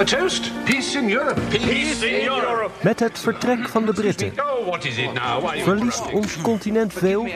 [0.00, 0.50] A toast?
[0.64, 1.40] Peace in Europe.
[1.50, 2.70] Peace, in Europe.
[2.82, 5.14] Met het vertrek van de Britten Oh, what is it now?
[5.14, 7.28] Why are you verliest ons continent veel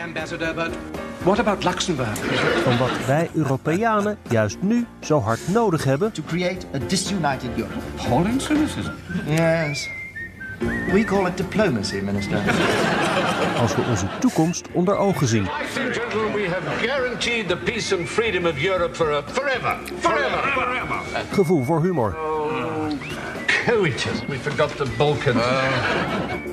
[1.22, 2.18] what about Luxembourg?
[2.62, 6.12] van wat wij Europeanen juist nu zo hard nodig hebben.
[6.12, 7.74] to create a disunited Europe.
[7.98, 8.92] Appalling cynicism.
[9.26, 9.88] Yes.
[10.92, 12.38] We call it diplomacy, Minister.
[13.60, 15.44] als we onze toekomst onder ogen zien.
[15.44, 19.76] Ladies and gentlemen, we have guaranteed the peace and freedom of Europe for a, forever.
[19.98, 20.38] Forever.
[20.38, 21.00] Forever.
[21.30, 22.16] Gevoel voor humor.
[23.66, 24.26] Coitus.
[24.26, 25.38] We forgot the Balkans.
[25.40, 26.51] Oh.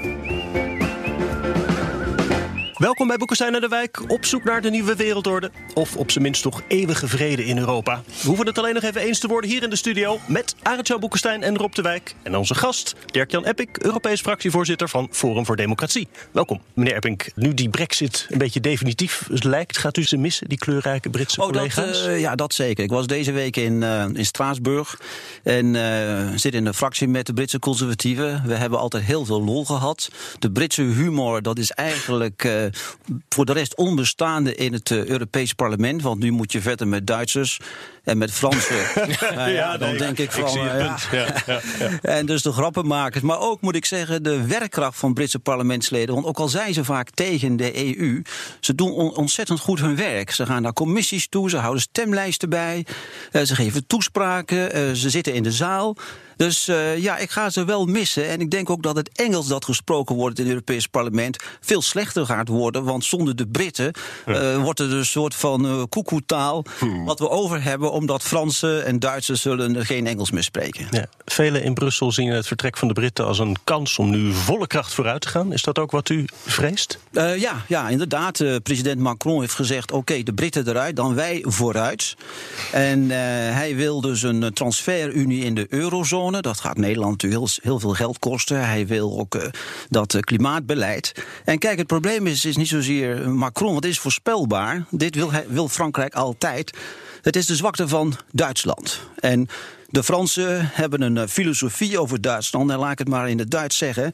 [2.79, 4.11] Welkom bij Boekenstein en de Wijk.
[4.11, 5.51] Op zoek naar de nieuwe wereldorde.
[5.73, 8.01] Of op zijn minst toch eeuwige vrede in Europa.
[8.05, 10.19] We hoeven het alleen nog even eens te worden hier in de studio.
[10.27, 12.15] Met Arend-Jan Boekenstein en Rob de Wijk.
[12.23, 16.07] En onze gast, Dirk-Jan Epping, Europees fractievoorzitter van Forum voor Democratie.
[16.31, 17.21] Welkom, meneer Epping.
[17.35, 21.51] Nu die brexit een beetje definitief lijkt, gaat u ze missen, die kleurrijke Britse Oh,
[21.51, 22.05] dat, collega's?
[22.05, 22.83] eh, ja, dat zeker.
[22.83, 24.99] Ik was deze week in, eh, in Straatsburg
[25.43, 28.43] en eh, zit in de fractie met de Britse conservatieven.
[28.45, 30.09] We hebben altijd heel veel lol gehad.
[30.39, 32.67] De Britse humor, dat is eigenlijk
[33.29, 36.01] voor de rest onbestaande in het eh, Europees parlement.
[36.01, 37.59] Want nu moet je verder met Duitsers
[38.03, 38.77] en met Fransen.
[39.35, 40.49] Nou ja, dan nee, denk ik van...
[40.49, 41.25] zie het eh.
[41.51, 43.23] Ja, en dus de grappenmakers.
[43.23, 46.15] Maar ook moet ik zeggen, de werkkracht van Britse parlementsleden.
[46.15, 48.21] Want ook al zijn ze vaak tegen de EU,
[48.59, 50.31] ze doen on- ontzettend goed hun werk.
[50.31, 52.85] Ze gaan naar commissies toe, ze houden stemlijsten bij,
[53.31, 55.95] eh, ze geven toespraken, eh, ze zitten in de zaal.
[56.35, 56.65] Dus
[56.97, 58.27] ja, ik ga ze wel missen.
[58.27, 61.81] En ik denk ook dat het Engels dat gesproken wordt in het Europees Parlement veel
[61.81, 62.83] slechter gaat worden.
[62.83, 63.93] Want zonder de Britten
[64.61, 66.65] wordt het een soort van koekoetaal
[67.05, 67.88] wat we over hebben.
[67.91, 70.87] Omdat Fransen en Duitsers zullen geen Engels meer spreken.
[70.91, 74.33] Ja, velen in Brussel zien het vertrek van de Britten als een kans om nu
[74.33, 75.53] volle kracht vooruit te gaan.
[75.53, 76.99] Is dat ook wat u vreest?
[77.13, 78.39] Eh, ja, ja, inderdaad.
[78.39, 82.15] Eh, president Macron heeft gezegd: oké, de Britten eruit, dan wij vooruit.
[82.71, 83.17] En eh,
[83.55, 86.41] hij wil dus een transferunie in de eurozone.
[86.41, 88.67] Dat gaat Nederland natuurlijk heel, heel veel geld kosten.
[88.67, 89.51] Hij wil ook
[89.89, 91.25] dat klimaatbeleid.
[91.45, 94.85] En kijk, het probleem is, is niet zozeer Macron, want het is voorspelbaar.
[94.89, 96.77] Dit wil, hij, wil Frankrijk altijd.
[97.21, 98.99] Het is de zwakte van Duitsland.
[99.19, 99.47] En
[99.89, 102.71] de Fransen hebben een eh, filosofie over Duitsland.
[102.71, 104.11] En laat ik het maar in het Duits zeggen.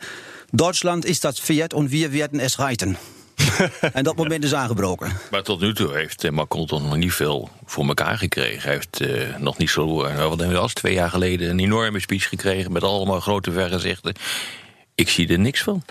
[0.51, 2.97] Duitsland is dat Fiat en wir werden es reiten.
[3.93, 5.11] en dat moment is aangebroken.
[5.31, 8.61] Maar tot nu toe heeft eh, Macron toch nog niet veel voor elkaar gekregen.
[8.61, 11.59] Hij heeft eh, nog niet zo, eh, wat hebben we als twee jaar geleden, een
[11.59, 14.13] enorme speech gekregen met allemaal grote vergezichten.
[14.95, 15.83] Ik zie er niks van.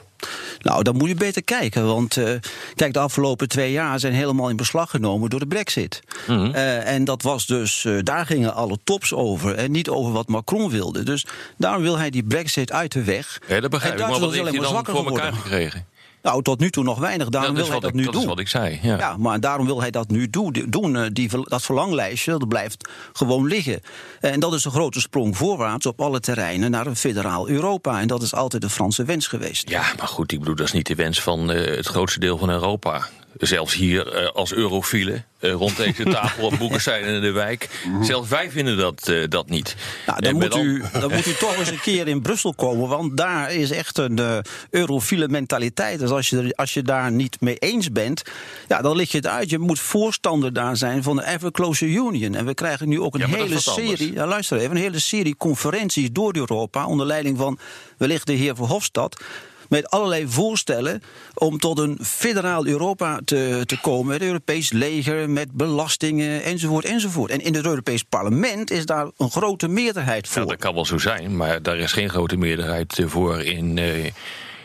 [0.61, 1.87] Nou, dan moet je beter kijken.
[1.87, 2.31] Want eh,
[2.75, 6.01] kijk, de afgelopen twee jaar zijn helemaal in beslag genomen door de brexit.
[6.27, 9.55] Eh, en dat was dus, eh, daar gingen alle tops over.
[9.55, 11.03] En niet over wat Macron wilde.
[11.03, 11.27] Dus
[11.57, 13.41] daarom wil hij die brexit uit de weg.
[13.49, 14.07] Ja, dat begrijp En ik.
[14.07, 15.87] Maar wat heeft hij alleen maar dan voor elkaar gekregen?
[16.25, 17.29] Nou, tot nu toe nog weinig.
[17.29, 18.29] Daarom wil hij dat ik, nu dat is doen.
[18.29, 18.79] wat ik zei.
[18.83, 18.99] Ja.
[18.99, 20.65] Ja, maar daarom wil hij dat nu doen.
[20.69, 23.81] doen eh, die, dat verlanglijstje dat blijft gewoon liggen.
[24.21, 28.01] En dat is een grote sprong voorwaarts op alle terreinen naar een federaal Europa.
[28.01, 29.69] En dat is altijd de Franse wens geweest.
[29.69, 32.39] Ja, maar goed, ik bedoel, dat is niet de wens van eh, het grootste deel
[32.39, 33.09] van Europa.
[33.39, 37.69] Zelfs hier eh, als eurofielen eh, rond deze tafel op Boekenstein in de wijk.
[38.03, 39.77] Zelfs wij vinden dat, eh, dat niet.
[40.07, 42.89] Nou, dan, moet al- u, dan moet u toch eens een keer in Brussel komen.
[42.89, 44.39] Want daar is echt een eh,
[44.71, 45.99] eurofiele mentaliteit.
[45.99, 48.23] Dus als je, als je daar niet mee eens bent,
[48.69, 49.51] ja, dan lig je het uit.
[49.51, 52.35] Je moet voorstander daar zijn van de Ever Closer Union.
[52.35, 54.13] En we krijgen nu ook een Ja, hele serie.
[54.13, 56.87] Ja, luister even, een hele serie conferenties door Europa.
[56.87, 57.59] Onder leiding van
[57.99, 59.23] wellicht de heer Verhofstadt.
[59.69, 61.03] Met allerlei voorstellen
[61.35, 64.13] om tot een federaal Europa te, te komen.
[64.13, 67.31] Het Europees leger, met belastingen, enzovoort, enzovoort.
[67.31, 70.43] En in het Europees parlement is daar een grote meerderheid voor.
[70.43, 74.13] Ja, dat kan wel zo zijn, maar daar is geen grote meerderheid voor in, eh,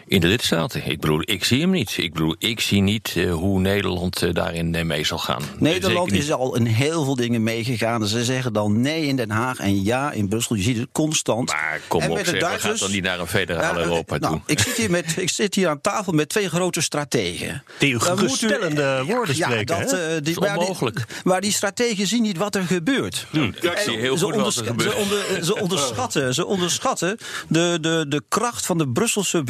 [0.10, 0.86] in de lidstaten.
[0.86, 1.98] Ik bedoel, ik zie hem niet.
[1.98, 5.42] Ik bedoel, ik zie niet eh, hoe Nederland eh, daarin eh, mee zal gaan.
[5.58, 8.08] Nederland is al in heel veel dingen meegegaan.
[8.08, 10.56] Ze zeggen dan nee in Den Haag en ja in Brussel.
[10.56, 11.48] Je ziet het constant.
[11.52, 13.74] Maar kom En op, met de zeg, we gaan Duitsers- dan niet naar een federaal
[13.74, 14.42] Ja, Europa nou, toe.
[14.46, 17.64] Ik zit, hier met, ik zit hier aan tafel met twee grote strategen.
[17.80, 20.22] Die geruststellende woorden spreken, Ja, dat, hè?
[20.22, 21.06] die, is maar die- onmogelijk.
[21.24, 23.28] Maar die strategen zien niet wat er gebeurt.
[23.32, 24.92] ik zie heel ze, goed wat onders- er gebeurt.
[24.92, 27.18] Ze, onder- ze onderschatten, ze onderschatten
[27.48, 29.44] de, de, de kracht van de Brusselse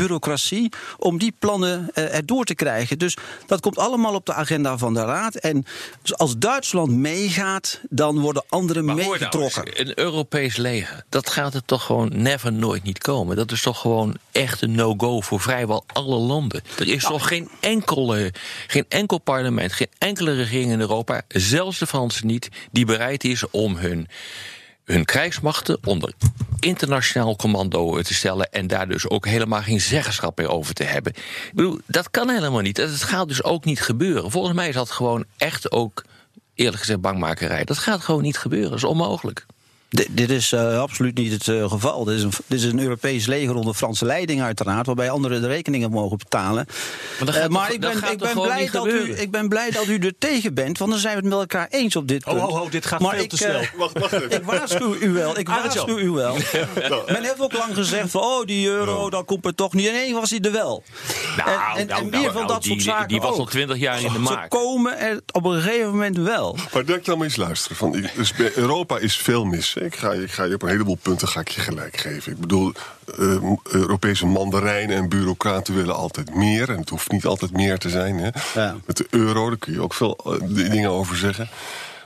[0.97, 2.97] om die plannen uh, erdoor te krijgen.
[2.97, 3.17] Dus
[3.47, 5.35] dat komt allemaal op de agenda van de Raad.
[5.35, 5.65] En
[6.11, 9.79] als Duitsland meegaat, dan worden anderen Maar nou meegetrokken.
[9.79, 13.35] een Europees leger, dat gaat er toch gewoon never nooit niet komen.
[13.35, 16.61] Dat is toch gewoon echt een no-go voor vrijwel alle landen.
[16.79, 18.33] Er is toch geen, enkele,
[18.67, 23.49] geen enkel parlement, geen enkele regering in Europa, zelfs de Fransen niet, die bereid is
[23.49, 24.07] om hun,
[24.91, 26.13] hun krijgsmachten onder
[26.59, 31.13] internationaal commando te stellen en daar dus ook helemaal geen zeggenschap meer over te hebben.
[31.13, 32.75] Ik bedoel, dat kan helemaal niet.
[32.75, 34.31] Dat gaat dus ook niet gebeuren.
[34.31, 36.03] Volgens mij is dat gewoon echt ook,
[36.53, 37.63] eerlijk gezegd, bangmakerij.
[37.63, 38.69] Dat gaat gewoon niet gebeuren.
[38.69, 39.45] Dat is onmogelijk.
[39.95, 42.03] D- dit is eh, absoluut niet het eh, geval.
[42.03, 45.47] Dit is, een, dit is een Europees leger onder Franse leiding, uiteraard, waarbij anderen de
[45.47, 46.65] rekeningen mogen betalen.
[47.19, 49.71] Maar Eh, gaat maar toch- ik ben, ik, ben blij dat u, ik ben blij
[49.71, 52.23] dat u er tegen bent, want dan zijn we het met elkaar eens op dit
[52.23, 52.39] punt.
[52.39, 53.61] ho, ho, dit gaat maar veel ik, te snel.
[53.77, 54.31] Wacht, wacht even.
[54.31, 56.33] Ik waarschuw u wel, ik waarschuw u wel.
[57.07, 59.87] Men heeft ook lang gezegd van, oh, die euro, dat komt er toch niet.
[59.87, 60.83] En één was hij er wel.
[61.37, 63.37] Nou, en, en, nou, en nou, meer van nou, dat die, soort zaken Die was
[63.37, 64.49] al twintig jaar in de Ze maak.
[64.49, 66.57] komen er op een gegeven moment wel.
[66.73, 67.77] Maar Dirk, dan maar eens luisteren.
[67.77, 69.77] Van, dus Europa is veel mis.
[69.79, 72.31] Ik ga, ik ga je op een heleboel punten ga ik je gelijk geven.
[72.31, 72.73] Ik bedoel,
[73.17, 76.69] eh, Europese mandarijnen en bureaucraten willen altijd meer.
[76.69, 78.17] En het hoeft niet altijd meer te zijn.
[78.17, 78.29] Hè.
[78.53, 78.75] Ja.
[78.85, 81.49] Met de euro, daar kun je ook veel eh, dingen over zeggen.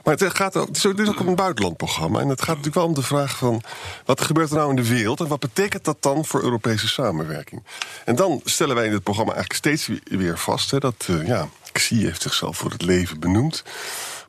[0.04, 2.20] Maar het, gaat, ook- het is ook, dit is ook een buitenlandprogramma.
[2.20, 3.62] En het gaat natuurlijk wel om de vraag van...
[4.04, 5.20] wat gebeurt er nou in de wereld...
[5.20, 7.62] en wat betekent dat dan voor Europese samenwerking?
[8.04, 10.70] En dan stellen wij in het programma eigenlijk steeds weer vast...
[10.70, 13.62] Hè, dat, eh, ja, Xi heeft zichzelf voor het leven benoemd.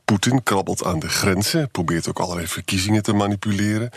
[0.06, 3.90] Poetin krabbelt aan de grenzen, probeert ook allerlei verkiezingen te manipuleren.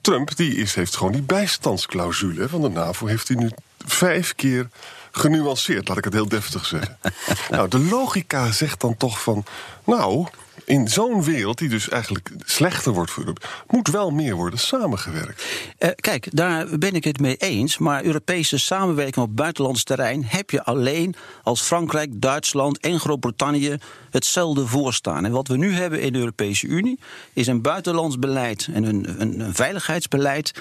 [0.00, 3.06] Trump die is, heeft gewoon die bijstandsclausule van de NAVO...
[3.06, 3.50] heeft hij nu
[3.86, 4.68] vijf keer
[5.10, 6.98] genuanceerd, laat ik het heel deftig zeggen.
[7.50, 9.44] nou, de logica zegt dan toch van...
[9.84, 10.26] nou,
[10.66, 13.32] in zo'n wereld die dus eigenlijk slechter wordt voor
[13.68, 15.44] moet wel meer worden samengewerkt.
[15.78, 17.78] Eh, kijk, daar ben ik het mee eens.
[17.78, 23.76] Maar Europese samenwerking op buitenlands terrein heb je alleen als Frankrijk, Duitsland en Groot-Brittannië
[24.10, 25.24] hetzelfde voorstaan.
[25.24, 26.98] En wat we nu hebben in de Europese Unie
[27.32, 30.52] is een buitenlands beleid en een, een, veiligheidsbeleid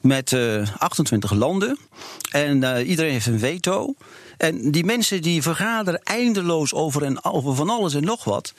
[0.00, 1.78] met eh, 28 landen.
[2.30, 3.94] En eh, iedereen heeft een veto.
[4.36, 8.54] En die mensen die vergaderen eindeloos over, en, over van alles en nog wat.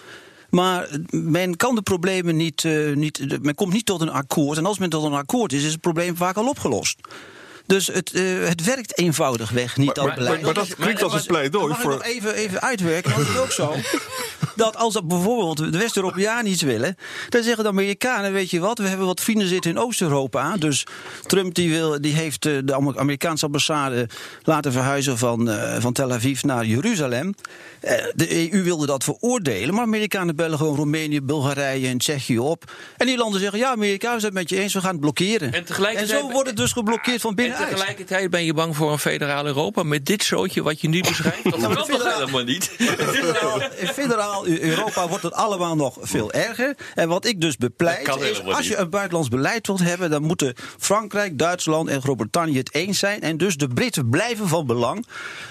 [0.51, 3.41] Maar men kan de problemen niet, eh, niet.
[3.41, 4.57] Men komt niet tot een akkoord.
[4.57, 6.99] En als men tot een akkoord is, is het probleem vaak al opgelost.
[7.65, 10.35] Dus het, eh, het werkt eenvoudigweg niet, dat maar, beleid.
[10.35, 11.91] maar, maar dat klinkt als een pleidooi Mag ik voor...
[11.91, 13.11] nog even, even uitwerken?
[13.11, 13.75] Want het is ook zo.
[14.55, 16.95] Dat als dat bijvoorbeeld de West-Europeanen iets willen,
[17.29, 20.57] dan zeggen de Amerikanen: Weet je wat, we hebben wat vrienden zitten in Oost-Europa.
[20.57, 20.85] Dus
[21.25, 24.07] Trump die wil, die heeft eh, de Amer- Amerikaanse ambassade
[24.43, 27.33] laten verhuizen van, eh, van Tel Aviv naar Jeruzalem.
[27.79, 32.71] Eh, de EU wilde dat veroordelen, maar Amerikanen bellen gewoon Roemenië, Bulgarije en Tsjechië op.
[32.97, 35.53] En die landen zeggen: Ja, Amerikanen zijn het met je eens, we gaan het blokkeren.
[35.53, 37.60] En tegelijkertijd- zo wordt het dus geblokkeerd van En binnenuit.
[37.69, 41.43] Tegelijkertijd ben je bang voor een federaal Europa met dit zootje wat je nu beschrijft.
[41.43, 42.71] Dat maar kan federaal- helemaal niet?
[43.77, 46.75] in federaal Europa wordt het allemaal nog veel erger.
[46.95, 50.09] En wat ik dus bepleit is, als je een buitenlands beleid wilt hebben...
[50.09, 53.21] dan moeten Frankrijk, Duitsland en Groot-Brittannië het eens zijn.
[53.21, 55.07] En dus de Britten blijven van belang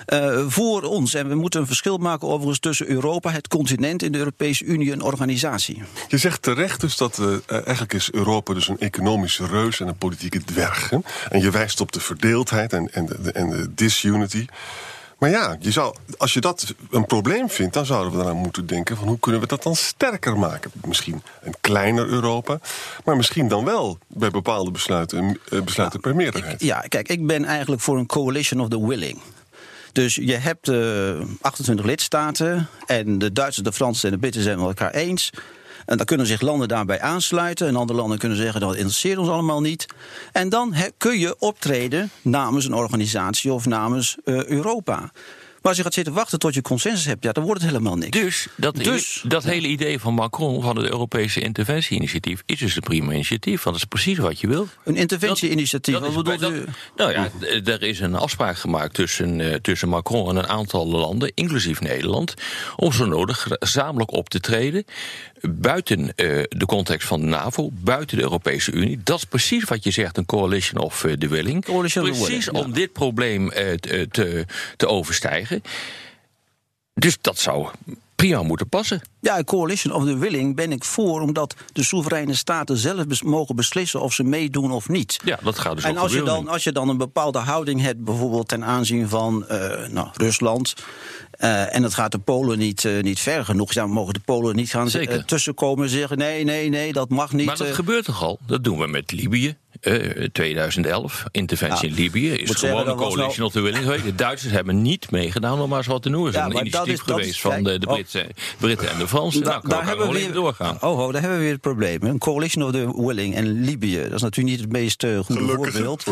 [0.06, 1.14] eh, voor ons.
[1.14, 4.02] En we moeten een verschil maken overigens tussen Europa, het continent...
[4.02, 5.82] en de Europese Unie, een organisatie.
[6.08, 9.96] Je zegt terecht dus dat eh, eigenlijk is Europa dus een economische reus en een
[9.96, 10.90] politieke dwerg.
[10.90, 10.98] Hè?
[11.28, 14.46] En je wijst op de verdeeldheid en, en, de, en de disunity.
[15.18, 18.66] Maar ja, je zou, als je dat een probleem vindt, dan zouden we eraan moeten
[18.66, 20.70] denken van hoe kunnen we dat dan sterker maken?
[20.86, 22.60] Misschien een kleiner Europa,
[23.04, 26.62] maar misschien dan wel bij bepaalde besluiten, eh, besluiten per meerderheid.
[26.62, 29.18] Ja, kijk, ik ben eigenlijk voor een coalition of the willing.
[29.92, 34.58] Dus je hebt eh 28 lidstaten en de Duitsers, de Fransen en de Britten zijn
[34.58, 35.30] het met elkaar eens.
[35.90, 37.66] En dan kunnen zich landen daarbij aansluiten.
[37.68, 39.86] En andere landen kunnen zeggen dat interesseert ons allemaal niet.
[40.32, 45.10] En dan he- kun je optreden namens een organisatie of namens eh, Europa.
[45.62, 47.96] Maar als je gaat zitten wachten tot je consensus hebt, ja, dan wordt het helemaal
[47.96, 48.18] niks.
[48.20, 52.82] Dus dat, Dus- dat hele idee van Macron van het Europese interventie-initiatief is dus een
[52.82, 53.62] prima initiatief.
[53.62, 54.68] Want dat is precies wat je wil.
[54.84, 56.64] Een interventie-initiatief, Dat wat bedoelt u?
[56.96, 57.28] Nou ja,
[57.64, 62.34] er is een afspraak gemaakt tussen, eh, tussen Macron en een aantal landen, inclusief Nederland,
[62.76, 64.84] om zo nodig gezamenlijk op te treden.
[65.48, 69.00] Buiten eh, de context van de NAVO, buiten de Europese Unie.
[69.04, 71.64] Dat is precies wat je zegt, een coalition of eh, the willing.
[71.64, 72.78] Coalition of the precies willing, om ja.
[72.78, 73.72] dit probleem eh,
[74.10, 75.62] te, te overstijgen.
[76.94, 77.68] Dus dat zou
[78.14, 79.00] prima moeten passen.
[79.20, 83.56] Ja, coalition of the willing ben ik voor, omdat de soevereine staten zelf bes- mogen
[83.56, 85.18] beslissen of ze meedoen of niet.
[85.24, 87.80] Ja, dat gaat dus en ook als je, dan, als je dan een bepaalde houding
[87.80, 90.74] hebt, bijvoorbeeld ten aanzien van eh, nou, Rusland.
[91.30, 93.72] eh, en dat gaat de Polen niet, eh, niet ver genoeg.
[93.72, 95.24] Dan mogen de Polen niet gaan Zeker.
[95.24, 97.46] tussenkomen en zeggen: nee, nee, nee, dat mag niet.
[97.46, 98.38] Maar dat gebeurt toch al?
[98.46, 99.56] Dat doen we met Libië.
[99.80, 101.94] eh, 2011, interventie Ja.
[101.96, 104.04] in Libië, is gewoon zeggen, een coalition nou- of the willing geweest.
[104.04, 106.32] De Duitsers hebben niet meegedaan, om maar eens wat te noemen.
[106.32, 107.92] Ja, een dat initiatief dat geweest is- van de, de oh.
[107.92, 108.26] Britten,
[108.58, 109.18] Britten en de Da-
[109.50, 110.76] nou, kan daar hebben we weer doorgaan.
[110.80, 112.02] Oh, oh, daar hebben we weer het probleem.
[112.02, 114.02] Een coalition of the willing en Libië.
[114.02, 116.04] Dat is natuurlijk niet het meest eh, goede Gelukkig voorbeeld.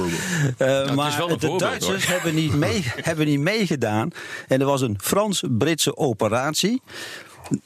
[0.58, 2.12] Eh, maar wel een de voorbeeld, Duitsers hoor.
[2.14, 4.10] hebben niet, mee, hebben niet meegedaan.
[4.48, 6.82] En er was een Frans-Britse operatie.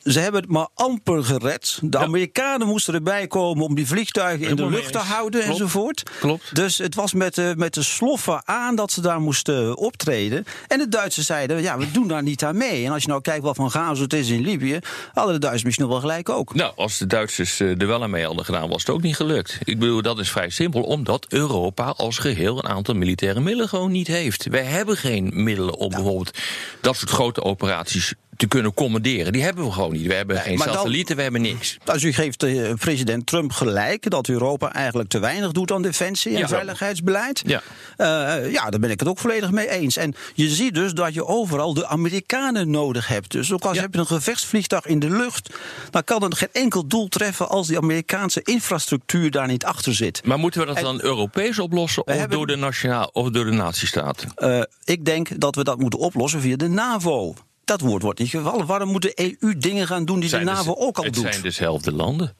[0.04, 1.78] Ze hebben het maar amper gered.
[1.82, 5.58] De Amerikanen moesten erbij komen om die vliegtuigen in de lucht te houden Klopt.
[5.58, 6.10] enzovoort.
[6.20, 6.54] Klopt.
[6.54, 10.44] Dus het was met de, met de sloffen aan dat ze daar moesten optreden.
[10.68, 12.84] En de Duitsers zeiden, ja, we doen daar niet aan mee.
[12.84, 14.78] En als je nou kijkt wat van chaos het is in Libië...
[15.12, 16.54] hadden de Duitsers misschien wel gelijk ook.
[16.54, 19.16] Nou, als de Duitsers eh, er wel aan mee hadden gedaan, was het ook niet
[19.16, 19.58] gelukt.
[19.64, 23.92] Ik bedoel, dat is vrij simpel, omdat Europa als geheel een aantal militaire middelen gewoon
[23.92, 24.46] niet heeft.
[24.46, 26.38] Wij hebben geen middelen om bijvoorbeeld
[26.80, 29.32] dat soort grote operaties te kunnen commanderen.
[29.32, 30.06] Die hebben we gewoon niet.
[30.06, 31.76] We hebben geen maar dan- satellieten, we hebben niks.
[31.84, 36.32] Dus u geeft eh, president Trump gelijk dat Europa eigenlijk te weinig doet aan defensie
[36.32, 36.48] en Ja.
[36.48, 37.42] veiligheidsbeleid.
[37.46, 37.62] Ja.
[37.96, 39.96] Eh, ja, daar ben ik het ook volledig mee eens.
[39.96, 43.30] En je ziet dus dat je overal de Amerikanen nodig hebt.
[43.30, 43.82] Dus ook als Ja.
[43.82, 45.54] heb je een gevechtsvliegtuig in de lucht,
[45.90, 50.24] dan kan het geen enkel doel treffen als die Amerikaanse infrastructuur daar niet achter zit.
[50.24, 53.44] Maar moeten we dat En- dan Europees oplossen of hebben- door de nationaal of door
[53.44, 54.32] de natiestaten?
[54.34, 57.34] Eh, ik denk dat we dat moeten oplossen via de NAVO.
[57.64, 58.66] Dat woord wordt niet gevallen.
[58.66, 61.14] Waarom moet de EU dingen gaan doen die de Zijn NAVO dus- ook al het
[61.14, 61.22] doet?
[61.22, 62.34] zijn dezelfde landen.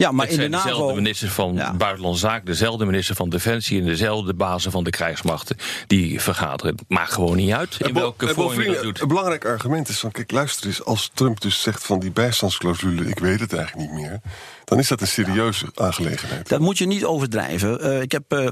[0.00, 0.94] Ja, maar het in de zijn dezelfde NAVO.
[0.94, 1.72] minister van Ja.
[1.74, 6.72] Buitenlandse Zaken, dezelfde minister van Defensie en dezelfde bazen van de krijgsmachten die vergaderen.
[6.74, 9.00] Het maakt gewoon niet uit in bo- welke vorm je dat doet.
[9.00, 13.08] Een belangrijk argument is van, kijk, luister eens, als Trump dus zegt van die bijstandsclausule,
[13.08, 14.20] ik weet het eigenlijk niet meer,
[14.64, 16.48] dan is dat een serieuze aangelegenheid.
[16.48, 17.80] Dat moet je niet overdrijven.
[17.80, 18.48] Eh, ik heb eh,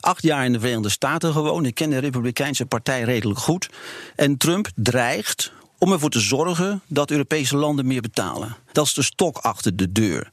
[0.00, 1.66] acht jaar in de Verenigde Staten gewoond.
[1.66, 3.68] Ik ken de Republikeinse Partij redelijk goed.
[4.16, 8.56] En Trump dreigt om ervoor te zorgen dat Europese landen meer betalen.
[8.72, 10.28] Dat is de stok achter de deur.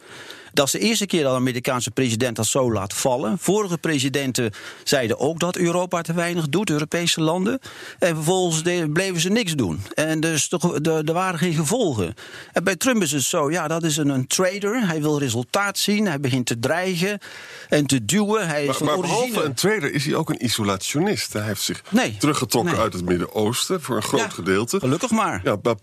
[0.55, 3.37] Dat is de eerste keer dat een Amerikaanse president dat zo laat vallen.
[3.39, 4.51] Vorige presidenten
[4.83, 7.59] zeiden ook dat Europa te weinig doet, Europese landen.
[7.99, 8.61] En vervolgens
[8.93, 9.81] bleven ze niks doen.
[9.93, 12.13] En dus toch- de- er waren geen gevolgen.
[12.53, 14.87] En bij Trump is het zo, ja, dat is een, een trader.
[14.87, 17.19] Hij wil resultaat zien, hij begint te dreigen
[17.69, 18.47] en te duwen.
[18.47, 21.33] Hij Maar, maar behalve een trader is hij ook een isolationist.
[21.33, 22.15] Hij heeft zich Nee.
[22.19, 22.81] teruggetrokken Nee.
[22.81, 24.79] uit het Midden-Oosten voor een groot Ja, gedeelte.
[24.79, 25.41] Gelukkig maar.
[25.43, 25.75] Ja, maar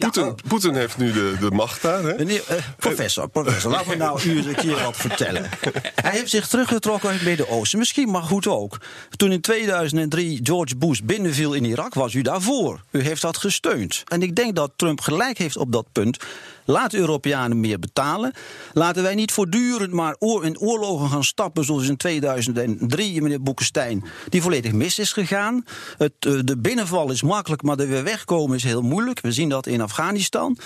[0.49, 0.77] Poetin, oh.
[0.77, 2.03] Heeft nu de, de macht daar.
[2.03, 2.15] Hè?
[2.17, 5.51] Meneer, eh, professor, professor, laten we nou u keer wat vertellen.
[5.95, 7.79] Hij heeft zich teruggetrokken uit het Midden-Oosten.
[7.79, 8.81] Misschien maar goed ook.
[9.17, 12.81] Toen in 2003 George Bush binnenviel in Irak, was u daarvoor.
[12.91, 14.03] U heeft dat gesteund.
[14.09, 16.19] En ik denk dat Trump gelijk heeft op dat punt.
[16.65, 18.33] Laat Europeanen meer betalen.
[18.73, 21.65] Laten wij niet voortdurend maar in oorlogen gaan stappen...
[21.65, 25.65] zoals in 2003, meneer Boekenstein, die volledig mis is gegaan.
[25.99, 29.21] Het, eh, de binnenval is makkelijk, maar de weer wegkomen is heel moeilijk.
[29.21, 30.59] We zien dat in Afghanistan.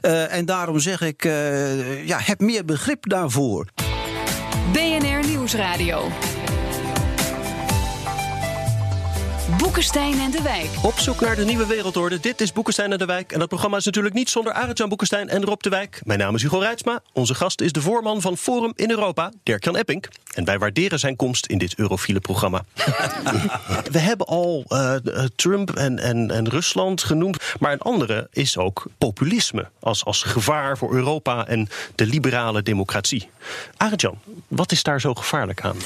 [0.00, 3.66] Eh, en daarom zeg ik, eh, ja, heb meer begrip daarvoor.
[4.72, 6.10] BNR Nieuwsradio.
[9.48, 10.68] Boekenstein en de Wijk.
[10.82, 12.20] Op zoek naar de nieuwe wereldorde.
[12.20, 13.32] Dit is Boekenstein en de Wijk.
[13.32, 16.00] En dat programma is natuurlijk niet zonder Arend-Jan Boekenstein en Rob de Wijk.
[16.04, 17.00] Mijn naam is Hugo Reitsma.
[17.12, 20.04] Onze gast is de voorman van Forum in Europa, Dirk-Jan Epping.
[20.34, 22.64] En wij waarderen zijn komst in dit eurofiele programma.
[23.90, 27.42] We hebben al eh, eh, Trump en, en, en Rusland genoemd.
[27.58, 29.68] Maar een andere is ook populisme.
[29.80, 33.28] Als, als gevaar voor Europa en de liberale democratie.
[33.76, 35.76] Arend-Jan, wat is daar zo gevaarlijk aan?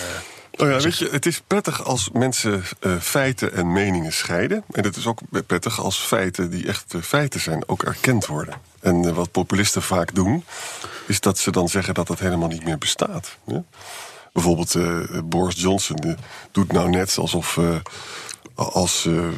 [0.58, 4.64] Oh ja, weet je, het is prettig als mensen eh, feiten en meningen scheiden.
[4.72, 8.54] En het is ook prettig als feiten die echt eh, feiten zijn ook erkend worden.
[8.80, 10.44] En eh, wat populisten vaak doen,
[11.06, 13.36] is dat ze dan zeggen dat dat helemaal niet meer bestaat.
[13.46, 13.62] Ja?
[14.32, 14.74] Bijvoorbeeld
[15.28, 16.16] Boris Johnson
[16.52, 17.58] doet nou net alsof.
[18.54, 19.32] als, de-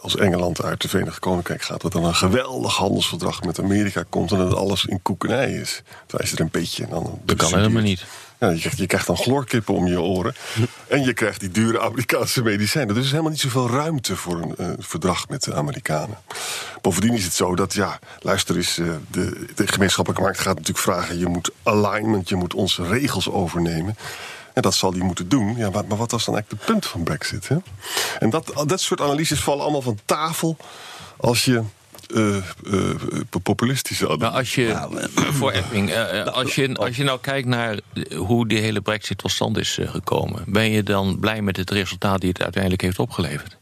[0.00, 4.32] als Engeland uit het Verenigd Koninkrijk gaat, dat dan een geweldig handelsverdrag met Amerika komt
[4.32, 5.82] en dat alles in koekenij is.
[6.06, 7.20] Terwijl je er een beetje dan.
[7.24, 8.04] Dat kan helemaal niet.
[8.50, 10.34] Je, krijgt, dan chloorkippen om je oren.
[10.88, 12.88] En je krijgt die dure Amerikaanse medicijnen.
[12.88, 16.18] Dus er is helemaal niet zoveel ruimte voor een eh, verdrag met de Amerikanen.
[16.80, 20.84] Bovendien is het zo dat, ja, luister eens, eh, de, de gemeenschappelijke markt gaat natuurlijk
[20.84, 23.96] vragen: je moet alignment, je moet onze regels overnemen.
[24.52, 25.56] En dat zal hij moeten doen.
[25.56, 27.48] Ja, maar, maar wat was dan eigenlijk het punt van Brexit?
[27.48, 27.56] Hè?
[28.18, 30.56] En dat, dat soort analyses vallen allemaal van tafel
[31.16, 31.62] als je
[32.14, 32.94] eh, eh,
[33.42, 34.88] populistische Nou, als je,
[35.38, 37.80] voor Epping, eh, eh, als, je, als je nou kijkt naar
[38.16, 40.44] hoe die hele brexit tot stand is eh, gekomen...
[40.46, 43.56] ben je dan blij met het resultaat die het uiteindelijk heeft opgeleverd?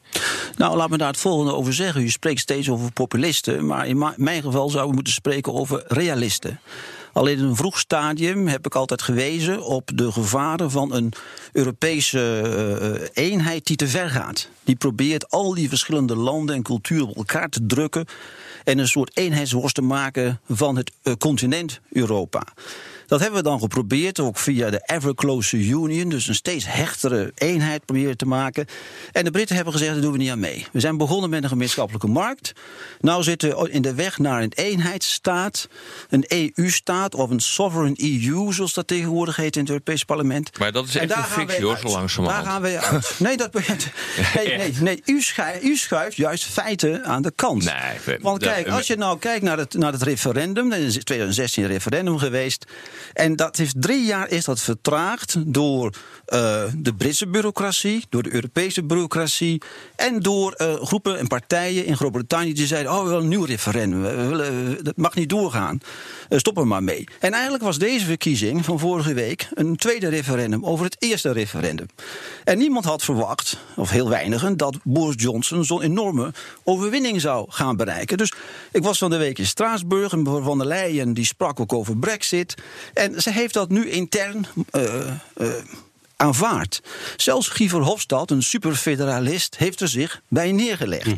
[0.57, 2.03] Nou, laat me daar het volgende over zeggen.
[2.03, 6.61] U spreekt steeds over populisten, maar in mijn geval zouden we moeten spreken over realisten.
[7.13, 11.13] Al in een vroeg stadium heb ik altijd gewezen op de gevaren van een
[11.53, 12.41] Europese
[13.15, 14.49] eh, eenheid die te ver gaat.
[14.65, 18.07] Die probeert al die verschillende landen en culturen op elkaar te drukken
[18.65, 22.43] en een soort eenheidsworst te maken van het eh, continent Europa.
[23.11, 27.33] Dat hebben we dan geprobeerd, ook via de Ever Closer Union, dus een steeds hechtere
[27.35, 28.67] eenheid proberen te maken.
[29.13, 30.67] En de Britten hebben gezegd, daar doen we niet aan mee.
[30.73, 32.53] We zijn begonnen met een gemeenschappelijke markt.
[33.01, 35.69] Nou zitten we in de weg naar een eenheidsstaat,
[36.09, 40.59] een EU-staat of een sovereign EU, zoals dat tegenwoordig heet in het Europese parlement.
[40.59, 42.45] Maar dat is echt een fictie hoor, zo langzamerhand.
[42.45, 43.15] Daar gaan we uit.
[43.19, 43.53] Nee, dat,
[44.35, 45.03] nee, nee, nee.
[45.05, 47.65] U, schuift, u schuift juist feiten aan de kant.
[47.65, 51.05] Nee, Want kijk, als je nou kijkt naar het, naar het referendum, er is in
[51.05, 52.67] 2016 een referendum geweest.
[53.13, 58.35] En dat heeft drie jaar is dat vertraagd door eh, de Britse bureaucratie, door de
[58.35, 59.63] Europese bureaucratie
[59.97, 63.45] en door eh, groepen en partijen in Groot-Brittannië die zeiden: Oh, we willen een nieuw
[63.45, 64.03] referendum.
[64.03, 65.81] We willen, dat mag niet doorgaan.
[66.29, 67.09] Eh, stop er maar mee.
[67.21, 71.87] En eigenlijk was deze verkiezing van vorige week een tweede referendum over het eerste referendum.
[72.45, 76.33] En niemand had verwacht, of heel weinigen, dat Boris Johnson zo'n enorme
[76.65, 78.17] overwinning zou gaan bereiken.
[78.17, 78.33] Dus
[78.73, 81.97] ik was van de week in Straatsburg en van der Leyen die sprak ook over
[81.97, 82.55] Brexit.
[82.95, 84.47] En ze heeft dat nu intern.
[84.71, 85.49] eh, eh,
[86.17, 86.81] aanvaard.
[87.17, 91.09] Zelfs Guy Verhofstadt, een superfederalist, heeft er zich bij neergelegd.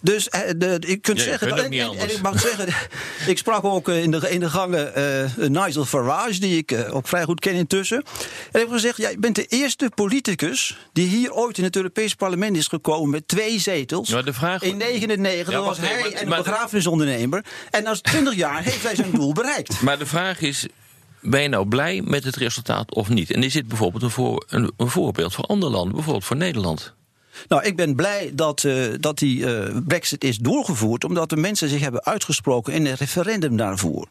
[0.00, 2.68] Dus eh, de, je kunt Ja, zeggen, kunt ook en, niet en- ik mag zeggen,
[3.32, 7.08] ik sprak ook in de, in de gangen eh, Nigel Farage, die ik eh, ook
[7.08, 7.96] vrij goed ken intussen.
[7.96, 8.04] En
[8.52, 12.56] ik heb gezegd, jij bent de eerste politicus die hier ooit in het Europees parlement
[12.56, 14.08] is gekomen met twee zetels.
[14.08, 17.44] Maar de vraag- in 99 Ja, was wacht even, hij maar- en een begrafenisondernemer.
[17.70, 19.80] En na 20 jaar heeft hij zijn doel bereikt.
[19.80, 20.66] Maar de vraag is.
[21.20, 23.30] Ben je nou blij met het resultaat of niet?
[23.30, 26.94] En is dit bijvoorbeeld een, voor, een, een voorbeeld voor andere landen, bijvoorbeeld voor Nederland?
[27.48, 31.04] Nou, ik ben blij dat, eh, dat die eh, brexit is doorgevoerd...
[31.04, 34.06] omdat de mensen zich hebben uitgesproken in een referendum daarvoor.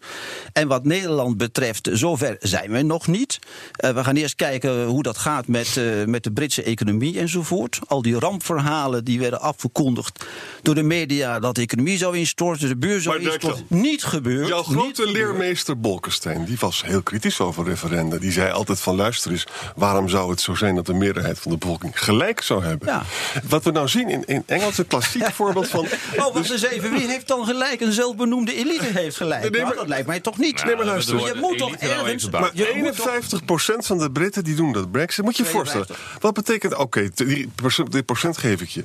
[0.53, 3.39] En wat Nederland betreft, zover zijn we nog niet.
[3.72, 7.79] Eh, we gaan eerst kijken hoe dat gaat met, met de Britse economie enzovoort.
[7.88, 10.25] Al die rampverhalen die werden afgekondigd
[10.62, 11.39] door de media...
[11.39, 13.65] dat de economie zou instorten, de beurs zou instorten.
[13.67, 14.48] Niet gebeurd.
[14.48, 18.17] Jouw grote leermeester Bolkestein, die was heel kritisch over referenda.
[18.17, 21.51] Die zei altijd van luister eens, waarom zou het zo zijn dat de meerderheid van
[21.51, 22.88] de bevolking gelijk zou hebben?
[22.88, 23.03] Ja.
[23.50, 25.88] Wat we nou zien in, in Engeland is een klassiek voorbeeld van...
[26.17, 26.91] Oh, wacht eens even.
[26.91, 27.81] Wie heeft dan gelijk?
[27.81, 29.50] Een zelfbenoemde elite heeft gelijk.
[29.51, 30.65] Nee, Nou, dat lijkt mij toch niet.
[30.65, 31.19] Nee, maar luister.
[31.19, 32.29] je moet toch ergens...
[32.29, 33.41] Maar je moet toch-
[33.75, 35.24] 51% van de Britten die doen dat Brexit.
[35.24, 35.86] Moet je je voorstellen.
[35.86, 36.22] 52.
[36.22, 36.75] Wat betekent.
[36.75, 38.84] Oké, die procent geef ik je.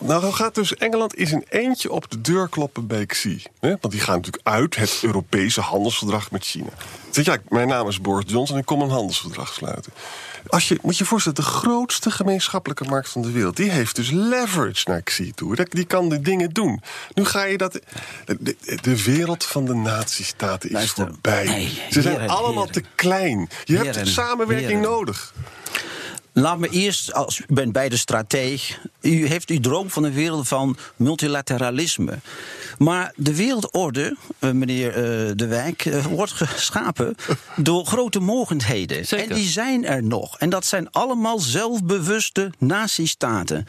[0.00, 3.42] Nou, gaat dus Engeland is in eentje op de deur kloppen bij XI.
[3.60, 3.68] Hè?
[3.68, 6.70] Want die gaan natuurlijk uit het Europese handelsverdrag met China.
[7.10, 9.92] Zeg ja, mijn naam is Boris Johnson en ik kom een handelsverdrag sluiten.
[10.46, 13.56] Als je, moet je je voorstellen, de grootste gemeenschappelijke markt van de wereld...
[13.56, 15.66] die heeft dus leverage naar XI toe.
[15.70, 16.82] Die kan de dingen doen.
[17.14, 17.80] Nu ga je dat...
[18.82, 21.44] De, wereld van de nazistaten is Luister, voorbij.
[21.44, 22.82] nee, Ze zijn heren, allemaal heren.
[22.82, 23.48] te klein.
[23.64, 25.34] Je hebt samenwerking nodig.
[26.40, 28.80] Laat me eerst, als u bent beide strateeg.
[29.00, 32.18] U heeft uw droom van een wereld van multilateralisme.
[32.78, 37.14] Maar de wereldorde, eh, meneer eh, De Wijk, eh, wordt geschapen
[37.56, 39.06] door grote mogendheden.
[39.06, 39.30] Zeker.
[39.30, 40.38] En die zijn er nog.
[40.38, 43.66] En dat zijn allemaal zelfbewuste nazistaten.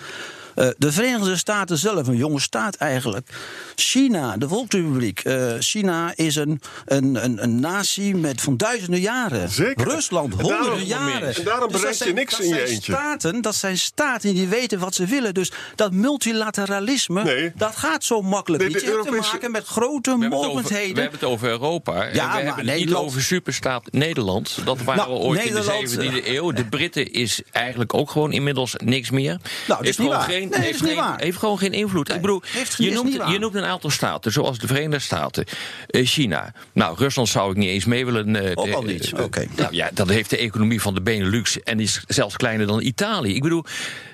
[0.55, 3.29] Eh, de Verenigde Staten zelf, een jonge staat eigenlijk.
[3.75, 5.19] China, de Volksrepubliek.
[5.19, 9.49] Eh, China is een, een, een, een natie met van duizenden jaren.
[9.49, 9.87] Zeker.
[9.87, 11.35] Rusland, En daarom- honderden jaren.
[11.35, 12.91] en daarom Dus bereik je zijn- niks dat in je zijn eentje.
[12.93, 15.33] Staten, dat zijn staten die weten wat ze willen.
[15.33, 17.51] Dus dat multilateralisme, Nee.
[17.55, 18.79] dat gaat zo makkelijk Nee, niet.
[18.81, 21.47] de Je hebt te maken met grote We hebben, het over, we hebben het over
[21.49, 21.93] Europa.
[22.05, 24.57] en we maar hebben het niet over superstaat Nederland.
[24.65, 26.51] Dat waren Nou, we ooit in de 17e eeuw.
[26.51, 29.27] De Britten is eigenlijk ook gewoon inmiddels niks meer.
[29.33, 30.25] Nou, dat is heeft, niet waar.
[30.39, 32.07] Geen, Nee, heeft, geen, heeft gewoon geen invloed.
[32.07, 32.41] Nee, Ik bedoel,
[32.77, 35.45] je noemt, je noemt een aantal staten, zoals de Verenigde Staten,
[35.87, 36.53] eh, China.
[36.73, 38.35] Nou, Rusland zou ik niet eens mee willen.
[38.35, 39.47] eh, Ook al niet, eh, oké.
[39.55, 43.35] Nou ja, dat heeft de economie van de Benelux en is zelfs kleiner dan Italië.
[43.35, 43.65] Ik bedoel,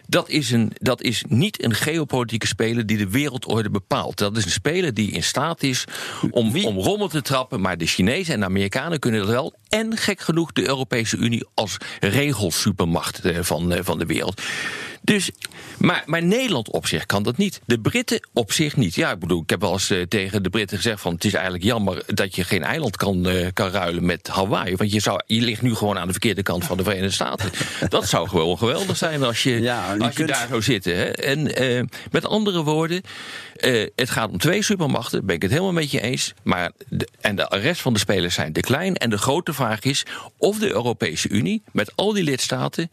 [0.08, 4.18] dat is, een, dat is niet een geopolitieke speler die de wereldorde bepaalt.
[4.18, 5.84] Dat is een speler die in staat is
[6.32, 7.62] om, om rommel te trappen.
[7.62, 9.54] Maar de Chinezen en de Amerikanen kunnen dat wel.
[9.70, 14.42] En gek genoeg de Europese Unie als regelsupermacht van, van de wereld.
[15.06, 15.30] Dus,
[15.78, 17.62] maar, maar Nederland op zich kan dat niet.
[17.66, 18.96] De Britten op zich niet.
[18.96, 21.34] Ja, ik bedoel, ik heb wel eens eh, tegen de Britten gezegd: van het is
[21.34, 24.76] eigenlijk jammer dat je geen eiland kan, eh, kan ruilen met Hawaii.
[24.76, 27.50] Want je, zou, je ligt nu gewoon aan de verkeerde kant van de Verenigde Staten.
[27.90, 30.96] Dat zou gewoon geweldig zijn als je, Ja, je als je kunt- daar zou zitten.
[30.98, 31.04] Hè?
[31.04, 33.02] En eh, met andere woorden,
[33.66, 36.34] eh, het gaat om twee supermachten, ben ik het helemaal met je eens.
[36.44, 38.96] Maar de, en de rest van de spelers zijn te klein.
[38.96, 40.06] En de grote vraag is
[40.38, 42.92] of de Europese Unie met al die lidstaten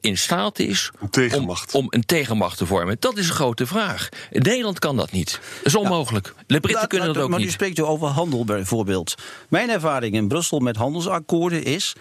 [0.00, 1.32] in staat is Een.
[1.34, 2.96] Om, om een tegenmacht te vormen.
[2.98, 4.08] Dat is een grote vraag.
[4.30, 5.30] Nederland kan dat niet.
[5.30, 6.26] Dat is onmogelijk.
[6.26, 7.48] De Britten Laat- kunnen laat- dat ook maar niet.
[7.48, 9.14] u spreekt u over handel bijvoorbeeld.
[9.48, 11.92] Mijn ervaring in Brussel met handelsakkoorden is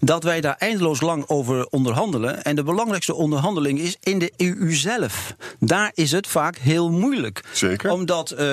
[0.00, 2.42] dat wij daar eindeloos lang over onderhandelen.
[2.42, 5.34] En de belangrijkste onderhandeling is in de EU zelf.
[5.58, 7.44] Daar is het vaak heel moeilijk.
[7.52, 7.71] Zeker.
[7.90, 8.46] Omdat eh,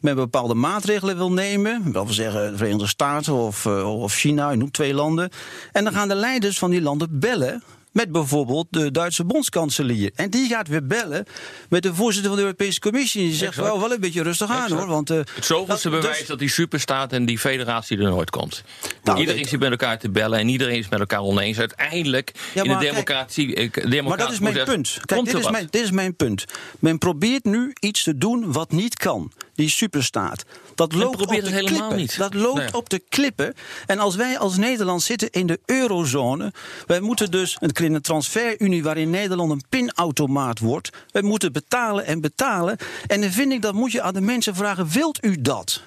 [0.00, 1.82] men bepaalde maatregelen wil nemen.
[1.84, 5.30] Laten we zeggen de Verenigde Staten of, eh, of China, je noemt twee landen.
[5.72, 7.62] En dan gaan de leiders van die landen bellen.
[7.92, 10.10] Met bijvoorbeeld de Duitse bondskanselier.
[10.14, 11.24] En die gaat weer bellen
[11.68, 13.22] met de voorzitter van de Europese Commissie.
[13.22, 14.86] Die zegt: wel, wel een beetje rustig aan hoor.
[14.86, 18.30] Want, eh, Het zoveelste dat- bewijs dus- dat die superstaat en die federatie er nooit
[18.30, 18.62] komt.
[19.04, 21.58] Nou, iedereen zit met elkaar te bellen en iedereen is met elkaar oneens.
[21.58, 23.54] Uiteindelijk Ja, in de kijk, democratie.
[23.54, 24.98] eh, Maar dat is mijn proces punt.
[25.04, 26.44] Kijk, dit is mijn, dit is mijn punt.
[26.78, 29.32] Men probeert nu iets te doen wat niet kan.
[29.54, 30.44] Die superstaat.
[30.74, 31.96] Dat loopt op de klippen.
[31.96, 32.18] niet.
[32.18, 32.74] Dat loopt Nee.
[32.74, 33.54] op de klippen.
[33.86, 36.52] En als wij als Nederland zitten in de eurozone.
[36.86, 40.90] Wij moeten dus een transferunie waarin Nederland een pinautomaat wordt.
[41.10, 42.76] Wij moeten betalen en betalen.
[43.06, 45.82] En dan vind ik dat moet je aan de mensen vragen: wilt u dat?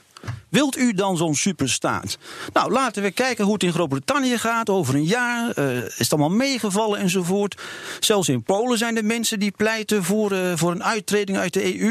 [0.56, 2.18] Wilt u dan zo'n superstaat?
[2.54, 4.70] Nou, laten we kijken hoe het in Groot-Brittannië gaat.
[4.70, 7.62] Over een jaar eh, is het allemaal meegevallen enzovoort.
[8.00, 11.80] Zelfs in Polen zijn er mensen die pleiten voor, eh, voor een uittreding uit de
[11.80, 11.90] EU.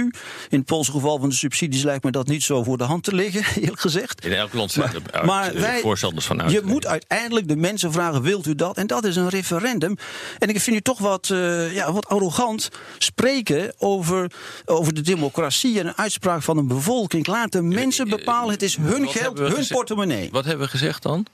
[0.48, 3.04] In het Poolse geval van de subsidies lijkt me dat niet zo voor de hand
[3.04, 4.24] te liggen, eerlijk gezegd.
[4.24, 6.72] In elk land zijn er uit- Maar eh, wij, voorstanders van je uittreding.
[6.72, 8.76] moet uiteindelijk de mensen vragen: wilt u dat?
[8.76, 9.96] En dat is een referendum.
[10.38, 11.26] En ik vind u toch wat,
[11.72, 14.30] ja, wat arrogant spreken over,
[14.64, 17.26] over de democratie en een uitspraak van een bevolking.
[17.26, 18.53] Laat de mensen bepalen.
[18.54, 20.28] Het is hun Wat geld, hun portemonnee.
[20.32, 21.26] Wat hebben we gezegd dan?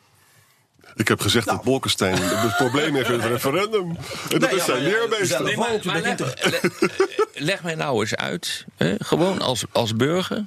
[0.95, 1.57] Ik heb gezegd Nou.
[1.57, 3.97] dat Bolkestein het probleem heeft met het referendum.
[4.31, 5.43] En dat Nee, is zijn maar, leermeester.
[5.43, 6.19] Nee, maar, maar leg,
[6.51, 6.89] le-
[7.35, 8.65] leg mij nou eens uit.
[8.77, 10.45] Hè, gewoon als, als burger,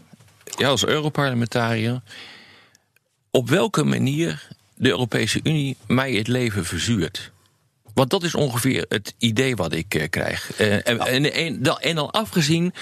[0.57, 2.01] ja, als Europarlementariër.
[3.31, 7.31] Op welke manier de Europese Unie mij het leven verzuurt.
[7.93, 10.53] Want dat is ongeveer het idee wat ik eh, krijg.
[10.53, 12.73] Eh, en, en, en, dan- en dan afgezien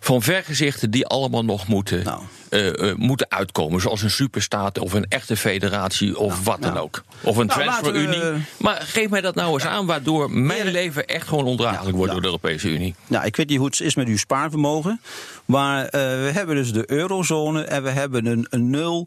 [0.00, 2.22] van vergezichten die allemaal nog moeten, Nou.
[2.54, 3.80] Eh, eh, moeten uitkomen.
[3.80, 6.84] Zoals een superstaat of een echte federatie of wat dan nou.
[6.84, 7.02] ook.
[7.20, 8.44] Of een Nou, transferunie.
[8.56, 12.20] Maar geef mij dat nou eens aan, waardoor mijn leven echt gewoon ondraaglijk wordt door
[12.20, 12.94] de Europese Unie.
[13.06, 15.00] Nou, ik weet niet hoe het is met uw spaarvermogen.
[15.44, 19.06] Maar eh, we hebben dus de eurozone en we hebben een, een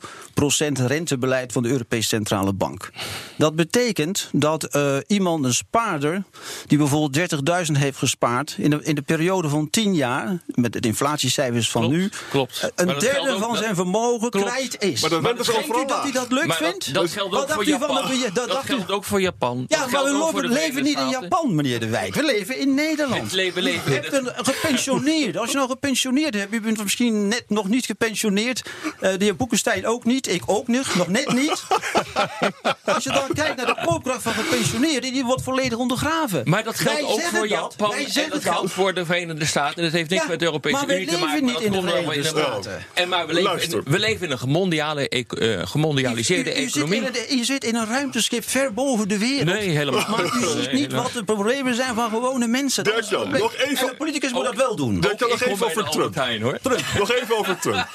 [0.80, 2.90] 0% rentebeleid van de Europese Centrale Bank.
[3.38, 6.24] Dat betekent dat iemand, een spaarder,
[6.68, 7.34] die bijvoorbeeld
[7.68, 11.82] 30.000 heeft gespaard in de, in de periode van 10 jaar, met de inflatiecijfers van
[11.82, 12.72] Klopt, nu, klopt.
[12.76, 14.50] een dat geldt van dat- zijn vermogen Klopt.
[14.52, 15.02] kwijt is.
[15.02, 16.94] Maar dat Maar bent dat dus Denkt u dat u dat leuk Maar dat, vindt?
[16.94, 17.96] dat geldt ook voor Japan.
[18.08, 19.66] de- dat Dat dacht u- geldt ook voor Japan.
[19.68, 21.10] Ja, Dat maar we de leven niet in.
[21.10, 22.14] Japan, meneer De Wijk.
[22.16, 23.22] We leven in Nederland.
[23.22, 25.38] Het leven- we leven Je in hebt een gepensioneerd.
[25.38, 28.62] Als je nou gepensioneerd hebt, je bent misschien net nog niet gepensioneerd.
[29.00, 31.64] Eh, de heer Boekenstein ook niet, ik ook niet, nog net niet.
[32.86, 36.42] Als je dan kijkt naar de koopkracht van gepensioneerden, die wordt volledig ondergraven.
[36.46, 39.06] Maar dat geldt Wij ook voor dat, Japan wij en zeggen dat geldt voor de
[39.06, 39.84] Verenigde Staten.
[39.84, 41.44] Dat heeft niks Ja, met de Europese Unie te leven maken.
[41.44, 42.86] niet maar in dat de komt wel Verenigde in Staten.
[42.94, 43.82] En maar we leven, Luister.
[43.86, 47.00] in, we leven in een gemondiale, eh, gemondialiseerde U- u, u, zit economie.
[47.02, 49.46] in een, je zit in een ruimteschip ver boven de wereld.
[49.46, 50.50] Nee, helemaal Maar u niet.
[50.50, 52.84] ziet Nee, niet wat de problemen zijn van gewone mensen.
[52.84, 55.00] Dat is het Dirk-Jan, nog even- En de politicus moet Ook- dat wel doen.
[55.00, 56.16] Dirk-Jan, nog even over Trump.
[56.16, 56.58] Heijn, hoor.
[56.98, 57.88] Nog even over Trump.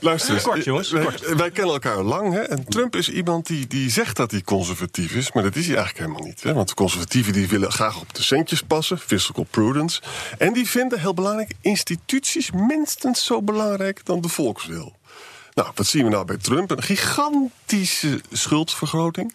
[0.00, 0.42] Luister eens.
[0.42, 1.34] Kort, jongens, Wij, kort.
[1.34, 2.32] wij kennen elkaar lang.
[2.32, 2.40] Hè?
[2.40, 5.32] En Trump is iemand die, die zegt dat hij conservatief is.
[5.32, 6.42] Maar dat is hij eigenlijk helemaal niet.
[6.42, 6.52] Hè?
[6.54, 8.98] Want de conservatieven die willen graag op de centjes passen.
[8.98, 10.00] Fiscal prudence.
[10.38, 14.28] En die vinden, heel belangrijk, instituties minstens zo belangrijk dan de
[14.64, 15.01] wil.
[15.54, 16.70] Nou, wat zien we nou bij Trump?
[16.70, 19.34] Een gigantische schuldvergroting.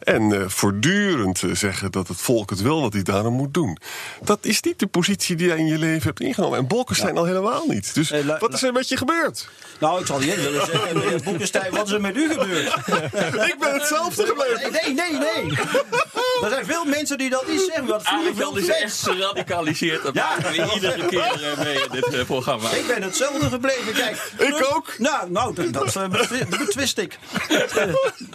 [0.00, 3.76] En eh, voortdurend eh, zeggen dat het volk het wil wat hij daarom moet doen.
[4.22, 6.58] Dat is niet de positie die jij in je leven hebt ingenomen.
[6.58, 7.94] En Bolkestein al helemaal niet.
[7.94, 9.48] Dus la- wat is er met je gebeurd?
[9.80, 12.74] Nou, ik zal niet willen zeggen, meneer Boekenstein, wat is er met u gebeurd?
[13.50, 14.72] Ik ben hetzelfde gebleven.
[14.72, 15.44] Nee, nee, nee.
[15.44, 15.58] nee.
[16.42, 17.86] Er zijn veel mensen die dat niet zeggen.
[17.86, 20.02] Wat vroeger Arendt veel is echt geradicaliseerd.
[20.02, 20.28] Dat Ja.
[20.28, 22.70] maken we iedere keer eh, mee in dit eh, programma.
[22.70, 23.92] Ik ben hetzelfde gebleven.
[23.92, 24.94] Kijk, Ik ook.
[24.98, 27.18] Nou, nou dat, dat eh, betwi- dat betwist ik.
[27.48, 27.58] Eh,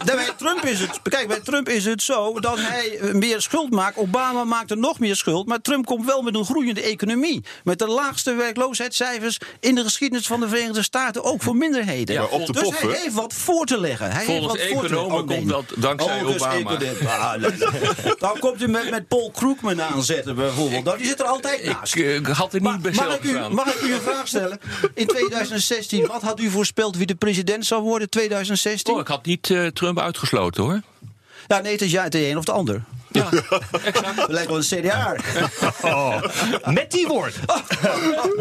[0.05, 3.71] bij Trump is het, kijk, bij Trump is het zo dat hij eh, meer schuld
[3.71, 3.97] maakt.
[3.97, 5.47] Obama maakt er nog meer schuld.
[5.47, 7.43] Maar Trump komt wel met een groeiende economie.
[7.63, 11.23] Met de laagste werkloosheidscijfers in de geschiedenis van de Verenigde Staten.
[11.23, 12.15] Ook voor minderheden.
[12.15, 12.89] Ja, maar op de dus poffen.
[12.89, 14.11] hij heeft wat voor te leggen.
[14.11, 15.47] Hij Volgens heeft wat voor te economen leggen.
[15.51, 16.55] komt dat dankzij dus Obama.
[16.79, 18.13] economen- Ah, nee.
[18.19, 20.83] Dan komt u met, met Paul Krugman aanzetten bijvoorbeeld.
[20.83, 21.95] Nou, die zit er altijd naast.
[21.95, 24.27] Ik eh, had er Maar niet bij mag, ik u, mag ik u een vraag
[24.27, 24.59] stellen?
[24.93, 28.93] In 2016, wat had u voorspeld wie de president zou worden 2016?
[28.93, 30.81] Oh, ik had niet eh, Trump uitgesloten hoor.
[31.47, 32.83] Ja, nee, het is ja, het een of de ander.
[33.11, 33.29] Ja,
[33.83, 34.25] exact.
[34.25, 35.15] We lijken wel een CDA.
[35.81, 36.21] Oh,
[36.65, 37.35] met die woord.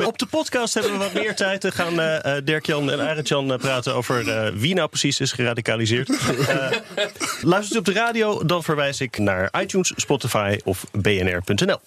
[0.05, 1.63] Op de podcast hebben we wat meer tijd.
[1.63, 5.33] Dan gaan eh, eh, Dirk-Jan en Arend-Jan eh, praten over eh, wie nou precies is
[5.33, 6.11] geradicaliseerd.
[6.49, 6.71] Eh
[7.41, 11.81] luistert u op de radio, dan verwijs ik naar iTunes, Spotify of bnr.nl.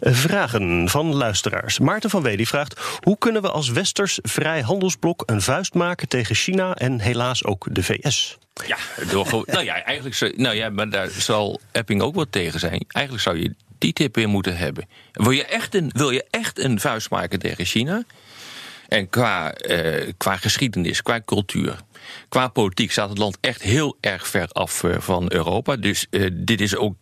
[0.00, 1.78] Vragen van luisteraars.
[1.78, 6.34] Maarten van Wedi vraagt: hoe kunnen we als westers vrij handelsblok een vuist maken tegen
[6.34, 8.38] China en helaas ook de VS?
[8.66, 8.76] Ja,
[9.44, 12.84] nou ja, eigenlijk nou ja, maar daar zal Epping ook wat tegen zijn.
[12.88, 14.88] Eigenlijk zou je die tip weer moeten hebben.
[15.12, 18.04] Wil je echt een, wil je echt een vuist maken tegen China?
[18.88, 21.76] En qua, eh, qua geschiedenis, qua cultuur,
[22.28, 25.76] qua politiek staat het land echt heel erg ver af eh, van Europa.
[25.76, 26.94] Dus eh, dit is ook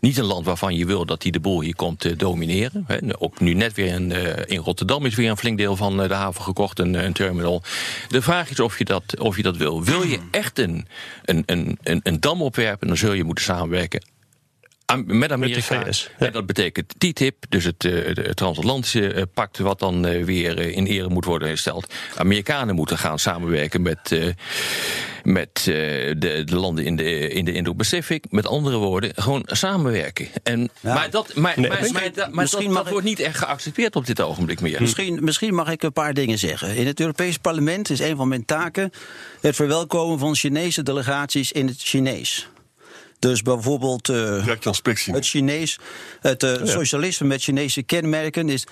[0.00, 2.86] niet een land waarvan je wil dat hij de boel hier komt domineren.
[3.18, 6.14] Ook nu net weer in, eh, in Rotterdam is weer een flink deel van de
[6.14, 7.62] haven gekocht, een, een terminal.
[8.08, 9.84] De vraag is of je dat, of je dat wil.
[9.84, 10.86] Wil je echt een,
[11.24, 14.12] een, een, een, een dam opwerpen, dan zul je moeten samenwerken
[14.86, 15.84] Am- met Amerika.
[15.84, 16.26] VS, ja.
[16.26, 17.92] En dat betekent TTIP, dus het, eh,
[18.26, 21.94] het transatlantische eh, pact, wat dan eh, weer in ere moet worden hersteld.
[22.16, 24.26] Amerikanen moeten gaan samenwerken met, eh,
[25.22, 28.24] met eh, de, de landen in de, in de Indo-Pacific.
[28.30, 30.28] Met andere woorden, gewoon samenwerken.
[30.42, 30.94] En, Ja.
[30.94, 33.06] Maar, dat, maar, Nee, maar, misschien- maar, dat- maar misschien dat, mag dat ik- wordt
[33.06, 34.80] niet echt geaccepteerd op dit ogenblik meer.
[34.80, 36.76] Misschien, misschien mag ik een paar dingen zeggen.
[36.76, 38.90] In het Europees Parlement is een van mijn taken
[39.40, 42.48] het verwelkomen van Chinese delegaties in het Chinees.
[43.18, 44.46] Dus bijvoorbeeld eh,
[45.14, 45.78] het Chinees,
[46.20, 48.64] het uh, socialisme met Chinese kenmerken is.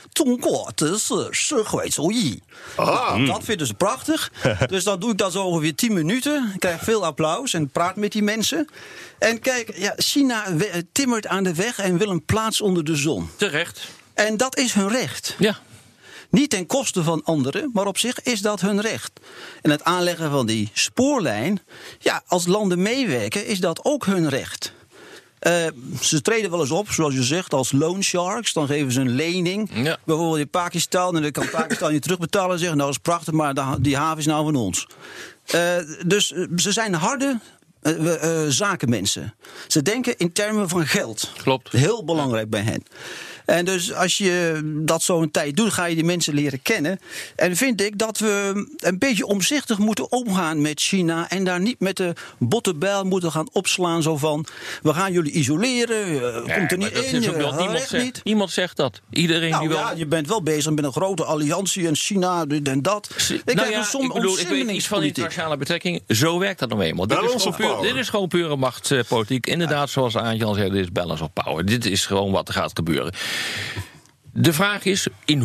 [2.75, 3.15] Ah.
[3.15, 4.33] Nou, dat vinden ze prachtig.
[4.67, 6.51] dus dan doe ik dat zo ongeveer 10 minuten.
[6.55, 8.69] Ik krijg veel applaus en praat met die mensen.
[9.19, 10.45] En kijk, ja, China
[10.93, 13.31] timmert aan de weg en wil een plaats onder de zon.
[13.37, 13.89] Terecht.
[14.15, 15.35] En dat is hun recht.
[15.39, 15.59] Ja.
[16.33, 19.11] Niet ten koste van anderen, maar op zich is dat hun recht.
[19.62, 21.61] En het aanleggen van die spoorlijn,
[21.99, 24.73] ja, als landen meewerken, is dat ook hun recht.
[25.38, 25.66] Eh,
[26.01, 28.53] ze treden wel eens op, zoals je zegt, als loan sharks.
[28.53, 29.71] Dan geven ze een lening.
[29.75, 29.99] Ja.
[30.05, 31.16] Bijvoorbeeld in Pakistan.
[31.16, 34.18] En dan kan Pakistan je terugbetalen en zeggen: Nou, dat is prachtig, maar die haven
[34.18, 34.87] is nou van ons.
[35.47, 37.38] Eh, dus eh, ze zijn harde
[38.49, 39.35] zakenmensen.
[39.66, 41.33] Ze denken in termen van geld.
[41.42, 41.73] Klopt.
[41.73, 42.83] Heel belangrijk bij hen.
[43.47, 47.01] En dus als je dat zo een tijd doet, ga je die mensen leren kennen.
[47.37, 51.31] En vind ik dat we een beetje omzichtig moeten omgaan met China.
[51.31, 54.03] En daar niet met de bottenbijl moeten gaan opslaan.
[54.03, 54.47] Zo van:
[54.83, 56.35] we gaan jullie isoleren.
[56.47, 57.21] eh, komt er niet dat in.
[57.23, 58.21] is ook je wel- niemand, zegt, niet.
[58.25, 59.01] niemand zegt dat.
[59.11, 59.79] Iedereen Nou die wel.
[59.79, 63.09] ja, je bent wel bezig met een grote alliantie en China dit en dat.
[63.17, 66.01] Ik nou krijg ja, een som ik bedoel, ik weet iets van internationale betrekkingen.
[66.09, 67.07] Zo werkt dat nou eenmaal.
[67.07, 69.47] Dit is, puur, dit is gewoon pure machtspolitiek.
[69.47, 71.65] Inderdaad, zoals Aanjan zei, dit is balance of power.
[71.65, 73.13] Dit is gewoon wat er gaat gebeuren.
[74.33, 75.45] De vraag is, in.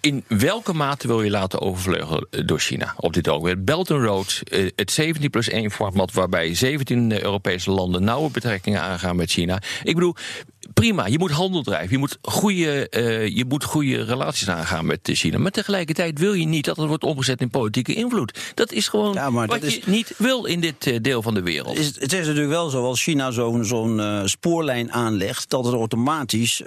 [0.00, 3.64] In welke mate wil je laten overvleugelen door China op dit ogenblik?
[3.64, 6.12] Belt and Road, eh, het 17 plus 1 format...
[6.12, 9.62] waarbij 17 Europese landen nauwe betrekkingen aangaan met China.
[9.82, 10.14] Ik bedoel,
[10.74, 11.90] prima, je moet handel drijven.
[11.90, 15.38] Je moet goede, eh, je moet goede relaties aangaan met China.
[15.38, 18.38] Maar tegelijkertijd wil je niet dat het wordt omgezet in politieke invloed.
[18.54, 21.22] Dat is gewoon Ja, maar wat dat je is- niet wil in dit eh, deel
[21.22, 21.78] van de wereld.
[21.78, 25.74] Is, het is natuurlijk wel zo, als China zo'n zo'n eh, spoorlijn aanlegt, dat het
[25.74, 26.62] automatisch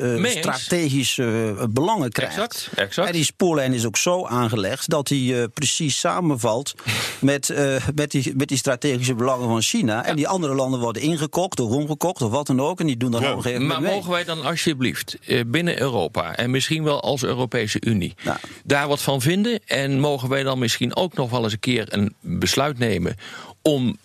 [0.69, 2.33] strategische belangen krijgt.
[2.35, 3.07] Exact, exact.
[3.07, 6.73] En die spoorlijn is ook zo aangelegd dat die precies samenvalt
[7.19, 7.53] met,
[7.95, 10.05] met, die, met die strategische belangen van China.
[10.05, 12.79] En die andere landen worden ingekocht of omgekocht of wat dan ook.
[12.79, 13.29] En die doen dan Ja.
[13.31, 13.83] op een gegeven moment.
[13.93, 18.37] Mogen wij dan alsjeblieft eh, binnen Europa en misschien wel als Europese Unie Nou.
[18.63, 19.59] daar wat van vinden?
[19.65, 23.15] En mogen wij dan misschien ook nog wel eens een keer een besluit nemen
[23.61, 23.97] om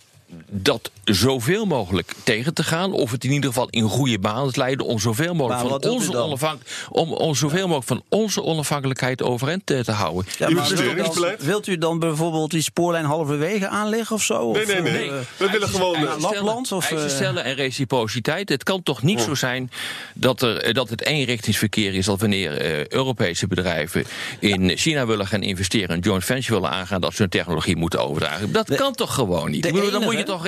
[0.51, 2.93] dat zoveel mogelijk tegen te gaan.
[2.93, 4.87] Of het in ieder geval in goede banen te leiden.
[4.87, 9.67] Om zoveel mogelijk, Maar van onze, onafhank- om, om zoveel mogelijk van onze onafhankelijkheid overeind
[9.67, 10.25] te, te houden.
[10.39, 11.39] Ja, maar wilt, Investeringsbeleid?
[11.39, 14.53] dan, wilt u dan bijvoorbeeld die spoorlijn halverwege aanleggen of zo?
[14.53, 15.09] Nee, Of, nee, nee.
[15.11, 15.95] eh, We willen gewoon...
[15.95, 18.49] Eisen eh, Lapland of, eisen eh, stellen en reciprociteit.
[18.49, 19.71] Het kan toch niet zo zijn
[20.15, 22.07] dat, er, eh, dat het eenrichtingsverkeer is...
[22.07, 24.05] dat wanneer eh, Europese bedrijven
[24.39, 25.97] in China willen gaan investeren...
[25.97, 28.53] een joint venture willen aangaan dat ze hun technologie moeten overdragen.
[28.53, 29.63] Dat De- kan toch gewoon niet?
[29.63, 30.43] De Ik bedoel, dan moet je toch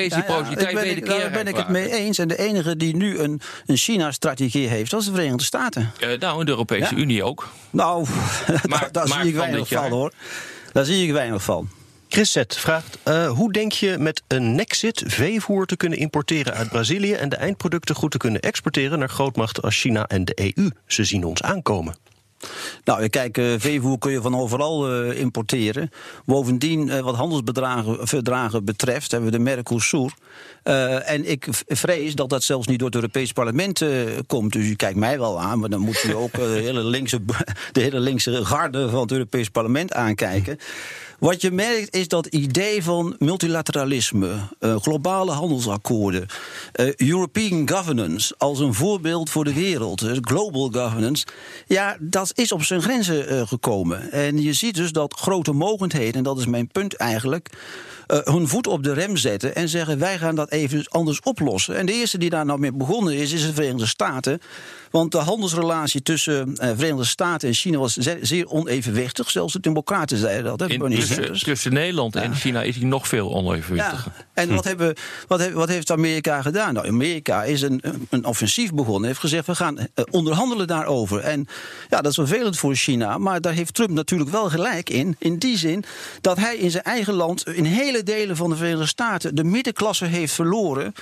[1.06, 2.18] Nou ja, Daar ben ik het mee eens.
[2.18, 5.92] En de enige die nu een, een China-strategie heeft, dat is de Verenigde Staten.
[6.00, 7.00] Eh, nou, in de Europese Ja.
[7.00, 7.48] Unie ook.
[7.70, 8.06] Nou,
[8.46, 10.12] daar, Maar- daar maar zie ik weinig van hoor.
[10.72, 11.68] Daar zie ik weinig van.
[12.08, 16.68] Chris Z vraagt: eh, hoe denk je met een Nexit veevoer te kunnen importeren uit
[16.68, 20.70] Brazilië en de eindproducten goed te kunnen exporteren naar grootmachten als China en de EU?
[20.86, 21.96] Ze zien ons aankomen.
[22.84, 25.90] Nou, kijk, eh, veevoer kun je van overal eh, importeren.
[26.24, 30.12] Bovendien, eh, wat handelsverdragen verdragen betreft, hebben we de Mercosur.
[31.04, 33.84] En ik vrees dat dat zelfs niet door het Europees Parlement
[34.26, 34.52] komt.
[34.52, 37.20] Dus u kijkt mij wel aan, maar dan moet u ook de, hele linkse,
[37.72, 40.58] de hele linkse garde van het Europees Parlement aankijken.
[41.18, 46.26] Wat je merkt is dat idee van multilateralisme, eh, globale handelsakkoorden,
[46.72, 51.26] eh, European governance als een voorbeeld voor de wereld, eh, global governance,
[51.66, 54.10] ja, dat is op zijn grenzen gekomen.
[54.12, 57.48] En je ziet dus dat grote mogendheden, en dat is mijn punt eigenlijk,
[58.06, 61.76] hun voet op de rem zetten en zeggen: wij gaan dat even anders oplossen.
[61.76, 64.40] En de eerste die daar nou mee begonnen is, is de Verenigde Staten.
[64.90, 69.30] Want de handelsrelatie tussen eh Verenigde Staten en China was ze- zeer onevenwichtig.
[69.30, 70.60] Zelfs de Democraten zeiden dat.
[70.60, 74.12] Hè, In- tussen, tussen Nederland en China is hij nog veel onevenwichtiger.
[74.16, 74.94] Ja, en wat, hebben,
[75.26, 76.74] wat, heeft, wat heeft Amerika gedaan?
[76.74, 79.06] Nou, Amerika is een, een offensief begonnen.
[79.06, 81.20] Heeft gezegd, we gaan eh, onderhandelen daarover.
[81.20, 81.46] En
[81.88, 83.18] ja, dat is vervelend voor China.
[83.18, 85.16] Maar daar heeft Trump natuurlijk wel gelijk in.
[85.18, 85.84] In die zin
[86.20, 87.46] dat hij in zijn eigen land...
[87.46, 89.34] in hele delen van de Verenigde Staten...
[89.34, 90.92] de middenklasse heeft verloren.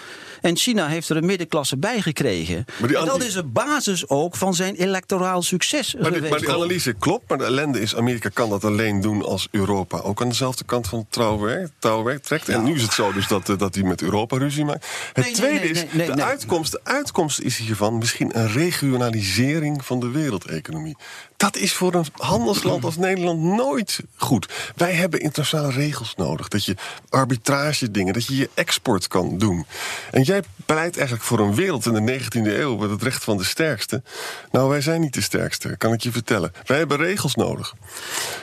[0.41, 2.65] En China heeft er een middenklasse bij gekregen.
[2.79, 6.31] Maar die en dat is de basis ook van zijn electoraal succes Maar die, geweest.
[6.31, 7.97] maar die analyse klopt, maar de ellende is...
[7.97, 12.23] Amerika kan dat alleen doen als Europa ook aan dezelfde kant van het touwwerk, touwwerk
[12.23, 12.49] trekt.
[12.49, 14.87] En nu is het zo dus dat, eh, dat hij met Europa ruzie maakt.
[15.13, 16.25] Het Nee, tweede nee, is, nee, de.
[16.25, 20.97] Uitkomst, de uitkomst is hiervan misschien een regionalisering van de wereldeconomie.
[21.37, 24.73] Dat is voor een handelsland als Nederland nooit goed.
[24.77, 26.49] Wij hebben internationale regels nodig.
[26.49, 26.77] Dat je
[27.09, 29.67] arbitrage dingen, dat je je export kan doen.
[30.11, 33.37] En jij pleit eigenlijk voor een wereld in de 19e eeuw met het recht van
[33.37, 34.03] de sterkste.
[34.51, 36.53] Nou, wij zijn niet de sterkste, kan ik je vertellen.
[36.67, 37.75] Wij hebben regels nodig.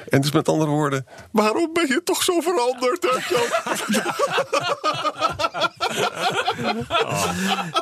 [0.10, 3.04] En dus met andere woorden, waarom ben je toch zo veranderd?
[3.04, 3.50] hè, Jan?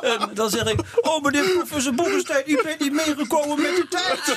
[0.00, 4.36] En dan zeg ik, oh meneer professor Boekenstein, u bent niet meegekomen met de tijd.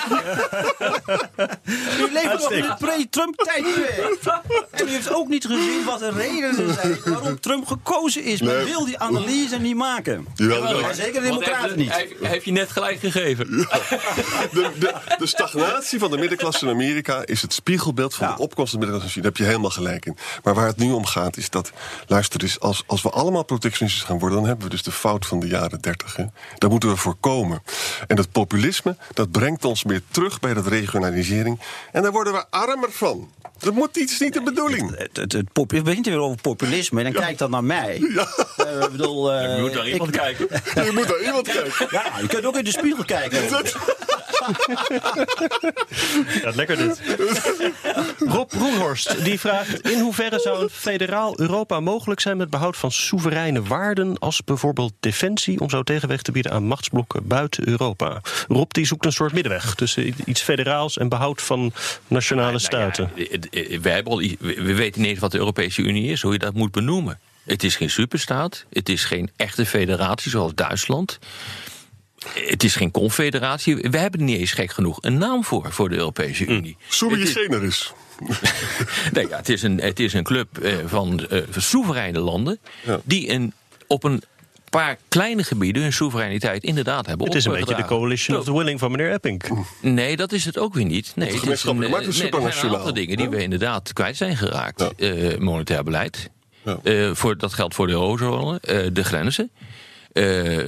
[1.99, 4.19] u leeft nog in het pre-Trump tijdperk.
[4.71, 8.41] En u heeft ook niet gezien wat de redenen zijn waarom Trump gekozen is.
[8.41, 8.65] Men Nee.
[8.65, 9.92] wil die analyse niet maken.
[10.36, 10.82] Jawel, wel.
[10.82, 11.89] Maar zeker de democraten niet.
[11.91, 13.47] Hij, hij heeft je net gelijk gegeven.
[14.51, 18.36] De, de, de stagnatie van de middenklasse in Amerika is het spiegelbeeld van Ja.
[18.36, 19.21] de opkomst van de middenklasse.
[19.21, 20.17] Daar heb je helemaal gelijk in.
[20.43, 21.71] Maar waar het nu om gaat is dat,
[22.08, 25.25] luister eens, als, als we allemaal protectionistisch gaan worden, dan hebben we dus de fout
[25.25, 26.15] van de jaren 30.
[26.15, 26.25] Hè.
[26.58, 27.63] Daar moeten we voorkomen.
[28.08, 31.60] En dat populisme, dat brengt ons meer terug bij dat regionalisering.
[31.91, 33.32] En daar worden we armer van.
[33.60, 34.97] Dat moet iets niet de bedoeling.
[34.97, 37.95] Het, het, het pop- je begint weer over populisme en dan kijkt dat naar mij.
[38.58, 40.48] Eh, ik bedoel, eh, Je moet naar iemand ik- kijken.
[40.86, 41.88] Je moet naar iemand kijken.
[41.89, 43.41] Ja, je kunt ook in de spiegel kijken.
[46.43, 47.02] Gaat lekker dit.
[48.19, 52.91] Rob Roenhorst die vraagt: in hoeverre zou een federaal Europa mogelijk zijn met behoud van
[52.91, 58.22] soevereine waarden als bijvoorbeeld defensie om zo tegenweg te bieden aan machtsblokken buiten Europa?
[58.48, 61.74] Rob die zoekt een soort middenweg tussen iets federaals en behoud van
[62.08, 63.12] nationale Nou ja, staten.
[63.82, 66.39] wij hebben al, we we weten niet eens wat de Europese Unie is, hoe je
[66.39, 67.19] dat moet benoemen.
[67.43, 71.19] Het is geen superstaat, het is geen echte federatie zoals Duitsland.
[72.34, 73.75] Het is geen confederatie.
[73.75, 76.77] We hebben er niet eens gek genoeg een naam voor, voor de Europese Unie.
[76.88, 77.93] Sui Het is- generis.
[79.13, 82.99] Nee, ja, het, is een, het is een club eh, van eh, soevereine landen Ja.
[83.03, 83.53] die een,
[83.88, 84.21] op een
[84.69, 88.53] paar kleine gebieden hun soevereiniteit inderdaad hebben Het is een beetje de coalition of the
[88.53, 89.65] willing van meneer Epping.
[89.82, 91.12] Nee, dat is het ook weer niet.
[91.15, 93.32] Nee, het is markt is nee, er zijn een aantal dingen die Ja.
[93.36, 94.79] we inderdaad kwijt zijn geraakt.
[94.79, 94.91] Ja.
[95.08, 96.29] Eh, monetair beleid.
[96.84, 98.60] Eh, voor, dat geldt voor de eurozone.
[98.60, 99.52] Eh, de grenzen.
[100.13, 100.67] Eh,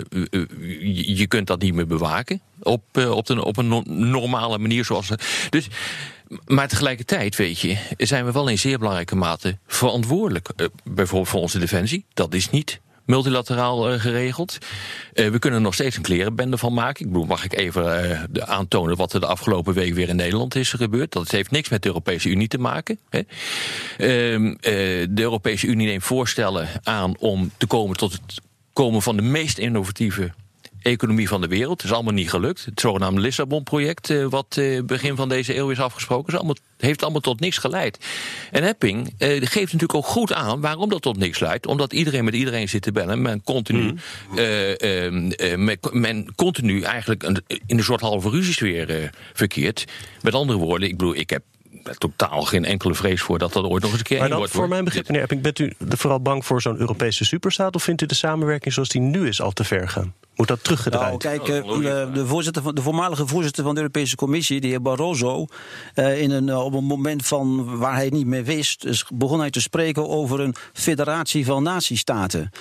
[1.17, 4.85] je, kunt dat niet meer bewaken op, op, een, op een no- normale manier.
[4.85, 5.09] Zoals,
[5.49, 5.67] dus,
[6.45, 10.49] maar tegelijkertijd, weet je, zijn we wel in zeer belangrijke mate verantwoordelijk.
[10.83, 12.05] Bijvoorbeeld voor onze defensie.
[12.13, 14.57] Dat is niet multilateraal eh, geregeld.
[15.13, 17.05] Eh, we kunnen er nog steeds een klerenbende van maken.
[17.05, 20.55] Ik bedoel, mag ik even eh, aantonen wat er de afgelopen week weer in Nederland
[20.55, 21.11] is gebeurd?
[21.11, 22.99] Dat heeft niks met de Europese Unie te maken.
[23.09, 23.21] Hè.
[23.97, 28.41] Ehm, eh, de Europese Unie neemt voorstellen aan om te komen tot het
[28.73, 30.33] komen van de meest innovatieve
[30.85, 31.77] economie van de wereld.
[31.81, 32.65] Het is allemaal niet gelukt.
[32.65, 37.01] Het zogenaamde Lissabon-project, eh, wat eh, begin van deze eeuw is afgesproken, is allemaal, heeft
[37.03, 37.97] allemaal tot niks geleid.
[38.51, 41.67] En Epping eh, geeft natuurlijk ook goed aan waarom dat tot niks leidt.
[41.67, 43.21] Omdat iedereen met iedereen zit te bellen.
[43.21, 43.95] Men continu,
[44.35, 45.11] eh,
[45.57, 49.85] men, men continu eigenlijk een- in een soort halve ruziesfeer verkeert.
[50.21, 51.43] Met andere woorden, ik bedoel, ik heb
[51.97, 54.53] totaal geen enkele vrees voor dat dat ooit nog eens een keer Maar dan, wordt.
[54.53, 57.75] voor mijn begrip, meneer Epping, bent u vooral bang voor zo'n Europese superstaat?
[57.75, 60.13] Of vindt u de samenwerking zoals die nu is al te ver gaan?
[60.35, 61.23] Moet dat teruggedraaid?
[61.23, 64.61] Nou, kijk, eh, logische de, de, voorzitter van, de voormalige voorzitter van de Europese Commissie,
[64.61, 65.45] de heer Barroso,
[65.93, 69.05] eh, in een, eh, op een moment van waar hij het niet meer wist, dus
[69.13, 72.51] begon hij te spreken over een federatie van nazistaten.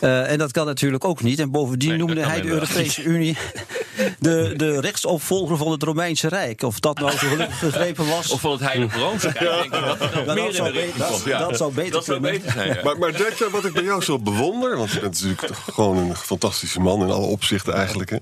[0.00, 1.38] Eh, en dat kan natuurlijk ook niet.
[1.38, 3.36] En bovendien Nee, noemde hij de Europese Unie
[4.18, 6.62] de, de rechtsopvolger van het Romeinse Rijk.
[6.62, 8.30] Of dat nou zo gelukkig gegrepen was.
[8.30, 11.28] Of van het Heilige Roomse Rijk, denk ik dat dat zou beter-.
[11.28, 11.38] Ja.
[11.38, 12.40] dat zou beter Dat zou kunnen.
[12.40, 12.80] beter zijn, ja.
[12.84, 16.16] Maar, maar Dirk, wat ik bij jou zo bewonder, want je bent natuurlijk gewoon een
[16.16, 18.10] fantastische man in alle opzichten eigenlijk.
[18.10, 18.16] Hè.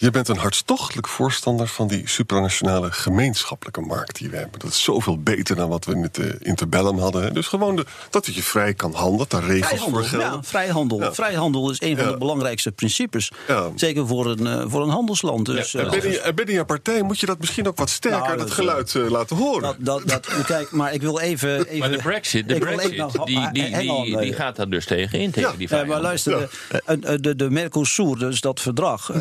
[0.00, 4.58] Je bent een hartstochtelijk voorstander van die supranationale gemeenschappelijke markt die we hebben.
[4.60, 7.22] Dat is zoveel beter dan wat we in het uh, interbellum hadden.
[7.22, 7.32] Hè.
[7.32, 10.28] Dus gewoon de, dat je vrij kan handelen, dat daar regels Vrijhandel, voor gelden.
[10.32, 11.00] ja, vrijhandel.
[11.00, 11.12] Ja.
[11.14, 12.10] Vrijhandel is een van Ja.
[12.12, 13.30] de belangrijkste principes.
[13.48, 13.68] Ja.
[13.74, 15.46] Zeker voor een, eh, voor een handelsland.
[15.46, 17.90] Dus, En eh, binnen, je- en binnen je partij moet je dat misschien ook wat
[17.90, 19.62] sterker, Nou, dat dat, geluid eh, laten horen.
[19.62, 21.66] dat, dat, dat, kijk, maar ik wil even.
[21.66, 24.68] even Maar de Brexit, de Brexit even- nou, die, die, die, eh, die gaat daar
[24.70, 25.56] dus tegen in, tegen Ja.
[25.56, 26.48] die Ja, maar luister,
[26.86, 29.10] de, de, de, de Mercosur, dus dat verdrag.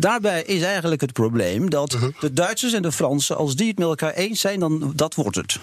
[0.00, 3.88] daarbij is eigenlijk het probleem dat de Duitsers en de Fransen, als die het met
[3.88, 5.58] elkaar eens zijn, dan dat wordt het.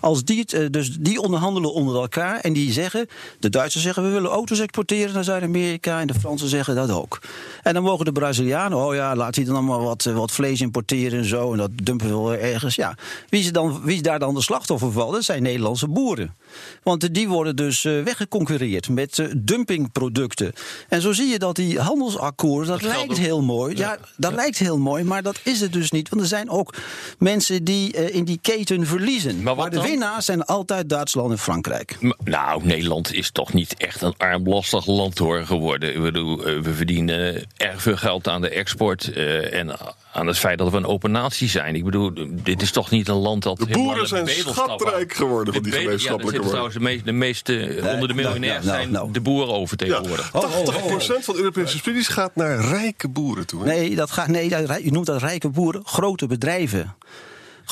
[0.00, 3.08] Als die, het, eh, dus die onderhandelen onder elkaar en die zeggen,
[3.38, 7.18] de Duitsers zeggen we willen auto's exporteren naar Zuid-Amerika en de Fransen zeggen dat ook.
[7.62, 10.60] En dan mogen de Brazilianen, oh ja, laat die dan allemaal wat, eh, wat vlees
[10.60, 12.74] importeren en zo en dat dumpen we wel ergens.
[12.74, 12.96] Ja,
[13.28, 15.12] wie is, dan, wie is daar dan de slachtoffer van?
[15.12, 16.34] Dat zijn Nederlandse boeren.
[16.82, 20.52] Want die worden dus eh, weggeconcureerd met dumpingproducten.
[20.88, 23.76] En zo zie je dat die handelsakkoord, dat, lijkt heel mooi.
[23.76, 26.08] Ja, dat lijkt heel mooi, maar dat is het dus niet.
[26.08, 26.74] Want er zijn ook
[27.18, 29.42] mensen die eh, in die keten verliezen.
[29.56, 29.84] Maar de dan?
[29.84, 31.96] winnaars zijn altijd Duitsland en Frankrijk.
[32.00, 35.94] M- Nou, Nederland is toch niet echt een armlastig land hoor geworden.
[35.94, 39.76] Ik bedoel, eh, we verdienen erg veel geld aan de export eh, en
[40.12, 41.74] aan het feit dat we een open natie zijn.
[41.74, 43.58] Ik bedoel, dit is toch niet een land dat.
[43.58, 47.12] De helemaal boeren zijn schatrijk geworden van De die gemeenschappelijke ja, trouwens de, meest, de
[47.12, 47.52] meeste
[47.92, 50.30] onder de nou, miljonairs nou, zijn de boeren overtegenwoordig.
[50.32, 53.60] Ja, 80% van de Europese studies gaat naar rijke boeren toe.
[53.62, 53.66] hè?
[53.66, 56.94] Nee, dat gaat, nee dat, je noemt dat rijke boeren, grote bedrijven.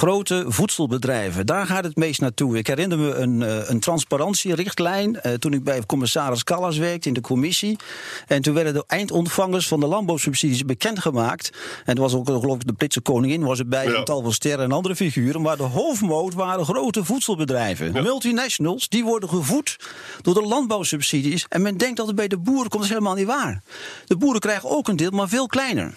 [0.01, 2.59] Grote voedselbedrijven, daar gaat het meest naartoe.
[2.59, 7.15] Ik herinner me een, eh, een transparantierichtlijn eh, toen ik bij commissaris Callas werkte in
[7.15, 7.79] de commissie.
[8.27, 11.51] En toen werden de eindontvangers van de landbouwsubsidies bekendgemaakt.
[11.85, 13.95] En er was ook geloof ik de Britse koningin was erbij, Ja.
[13.99, 15.43] een tal van sterren en andere figuren.
[15.43, 17.93] Maar de hoofdmoot waren grote voedselbedrijven.
[17.93, 19.77] Multinationals, die worden gevoed
[20.23, 21.47] door de landbouwsubsidies.
[21.49, 23.63] En men denkt dat het bij de boeren komt, dat is helemaal niet waar.
[24.07, 25.95] De boeren krijgen ook een deel, maar veel kleiner.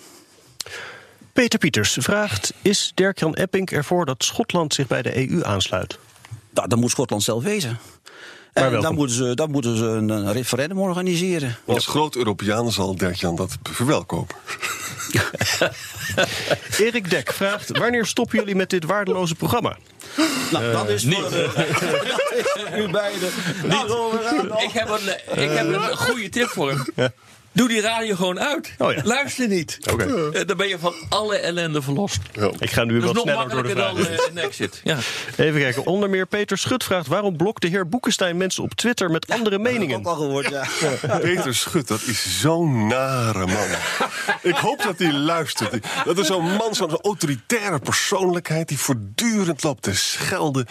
[1.34, 6.00] Peter Pieters vraagt: Is Dirk-Jan Epping ervoor dat Schotland zich bij de EU aansluit?
[6.54, 7.80] Nou, dat moet Schotland zelf wezen.
[8.54, 11.58] En dan moeten ze, dan moeten ze een, referendum organiseren.
[11.66, 14.28] Als groot Europeaan zal Dirk-Jan dat verwelkomen.
[16.78, 19.78] Erik Dek vraagt: Wanneer stoppen jullie met dit waardeloze programma?
[20.52, 23.30] Nou, dat is voor uh, u beiden.
[24.58, 27.12] Ik heb een, ik heb een goede tip voor hem.
[27.54, 28.72] Doe die radio gewoon uit.
[28.78, 29.02] Oh ja.
[29.04, 29.78] Luister niet.
[29.92, 30.30] Oké.
[30.34, 32.20] Eh, Dan ben je van alle ellende verlost.
[32.60, 34.14] Ik ga nu Dat wat sneller door de dan vragen.
[34.18, 34.82] eh, een exit.
[34.84, 34.98] Ja.
[35.38, 35.86] Even kijken.
[35.86, 39.60] Onder meer Peter Schut vraagt: Waarom blokt de heer Boekenstein mensen op Twitter met andere
[39.60, 39.98] meningen?
[39.98, 40.66] Ook al gehoord, ja.
[41.20, 43.68] Peter Schut, dat is zo'n nare man.
[44.42, 45.86] Ik hoop dat hij luistert.
[46.06, 48.68] Dat is zo'n man, zo'n autoritaire persoonlijkheid...
[48.68, 50.66] die voortdurend loopt te schelden.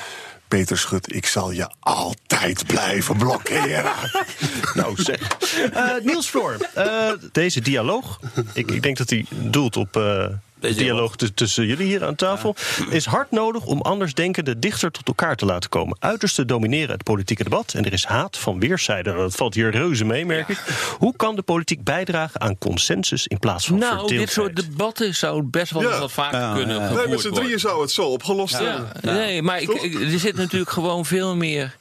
[0.53, 3.93] Peter Schut, ik zal je altijd blijven blokkeren.
[4.75, 5.39] Nou zeg.
[5.73, 8.21] Eh, Niels Floor, eh, deze dialoog,
[8.53, 10.27] ik, ik denk dat hij doelt op eh,
[10.63, 12.57] de dialoog t- tussen jullie hier aan tafel,
[12.91, 15.97] is hard nodig om andersdenkenden dichter tot elkaar te laten komen.
[16.01, 19.17] Uiterste domineren het politieke debat en er is haat van weerszijden.
[19.17, 20.59] Dat valt hier reuze mee, merk ik.
[20.99, 24.31] Hoe kan de politiek bijdragen aan consensus in plaats van Nou, dit verdeeldheid?
[24.31, 25.99] soort debatten zou best wel Ja.
[25.99, 27.43] wat vaker kunnen Nee, gevoerd met z'n worden.
[27.45, 28.89] drieën zou het zo opgelost hebben.
[29.03, 31.77] Ja, nee, maar ik, ik- er zit natuurlijk gewoon veel meer.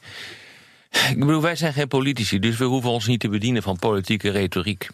[1.10, 4.30] Ik bedoel, wij zijn geen politici, dus we hoeven ons niet te bedienen van politieke
[4.30, 4.88] retoriek.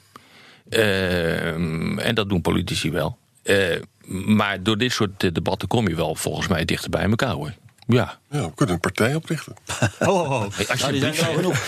[0.69, 3.19] Ehm, en dat doen politici wel.
[3.49, 3.81] Eh,
[4.27, 7.53] maar door dit soort eh, debatten kom je wel volgens mij dichter bij elkaar hoor.
[7.87, 9.55] Ja, Ja, we kunnen een partij oprichten.
[9.99, 11.23] Hey, alsjeblieft.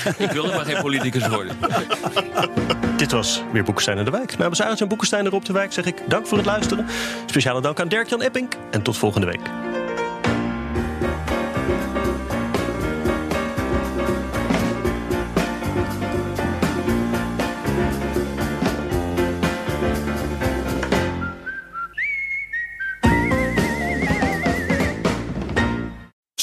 [0.18, 1.57] ik wil maar geen politicus worden.
[2.97, 4.39] Dit was weer Boekenstein en de Wijk.
[4.39, 6.87] Namens Arendt en Boekenstein en Rob de Wijk zeg ik dank voor het luisteren.
[7.26, 9.80] Speciale dank aan Dirk-Jan Epping en tot volgende week.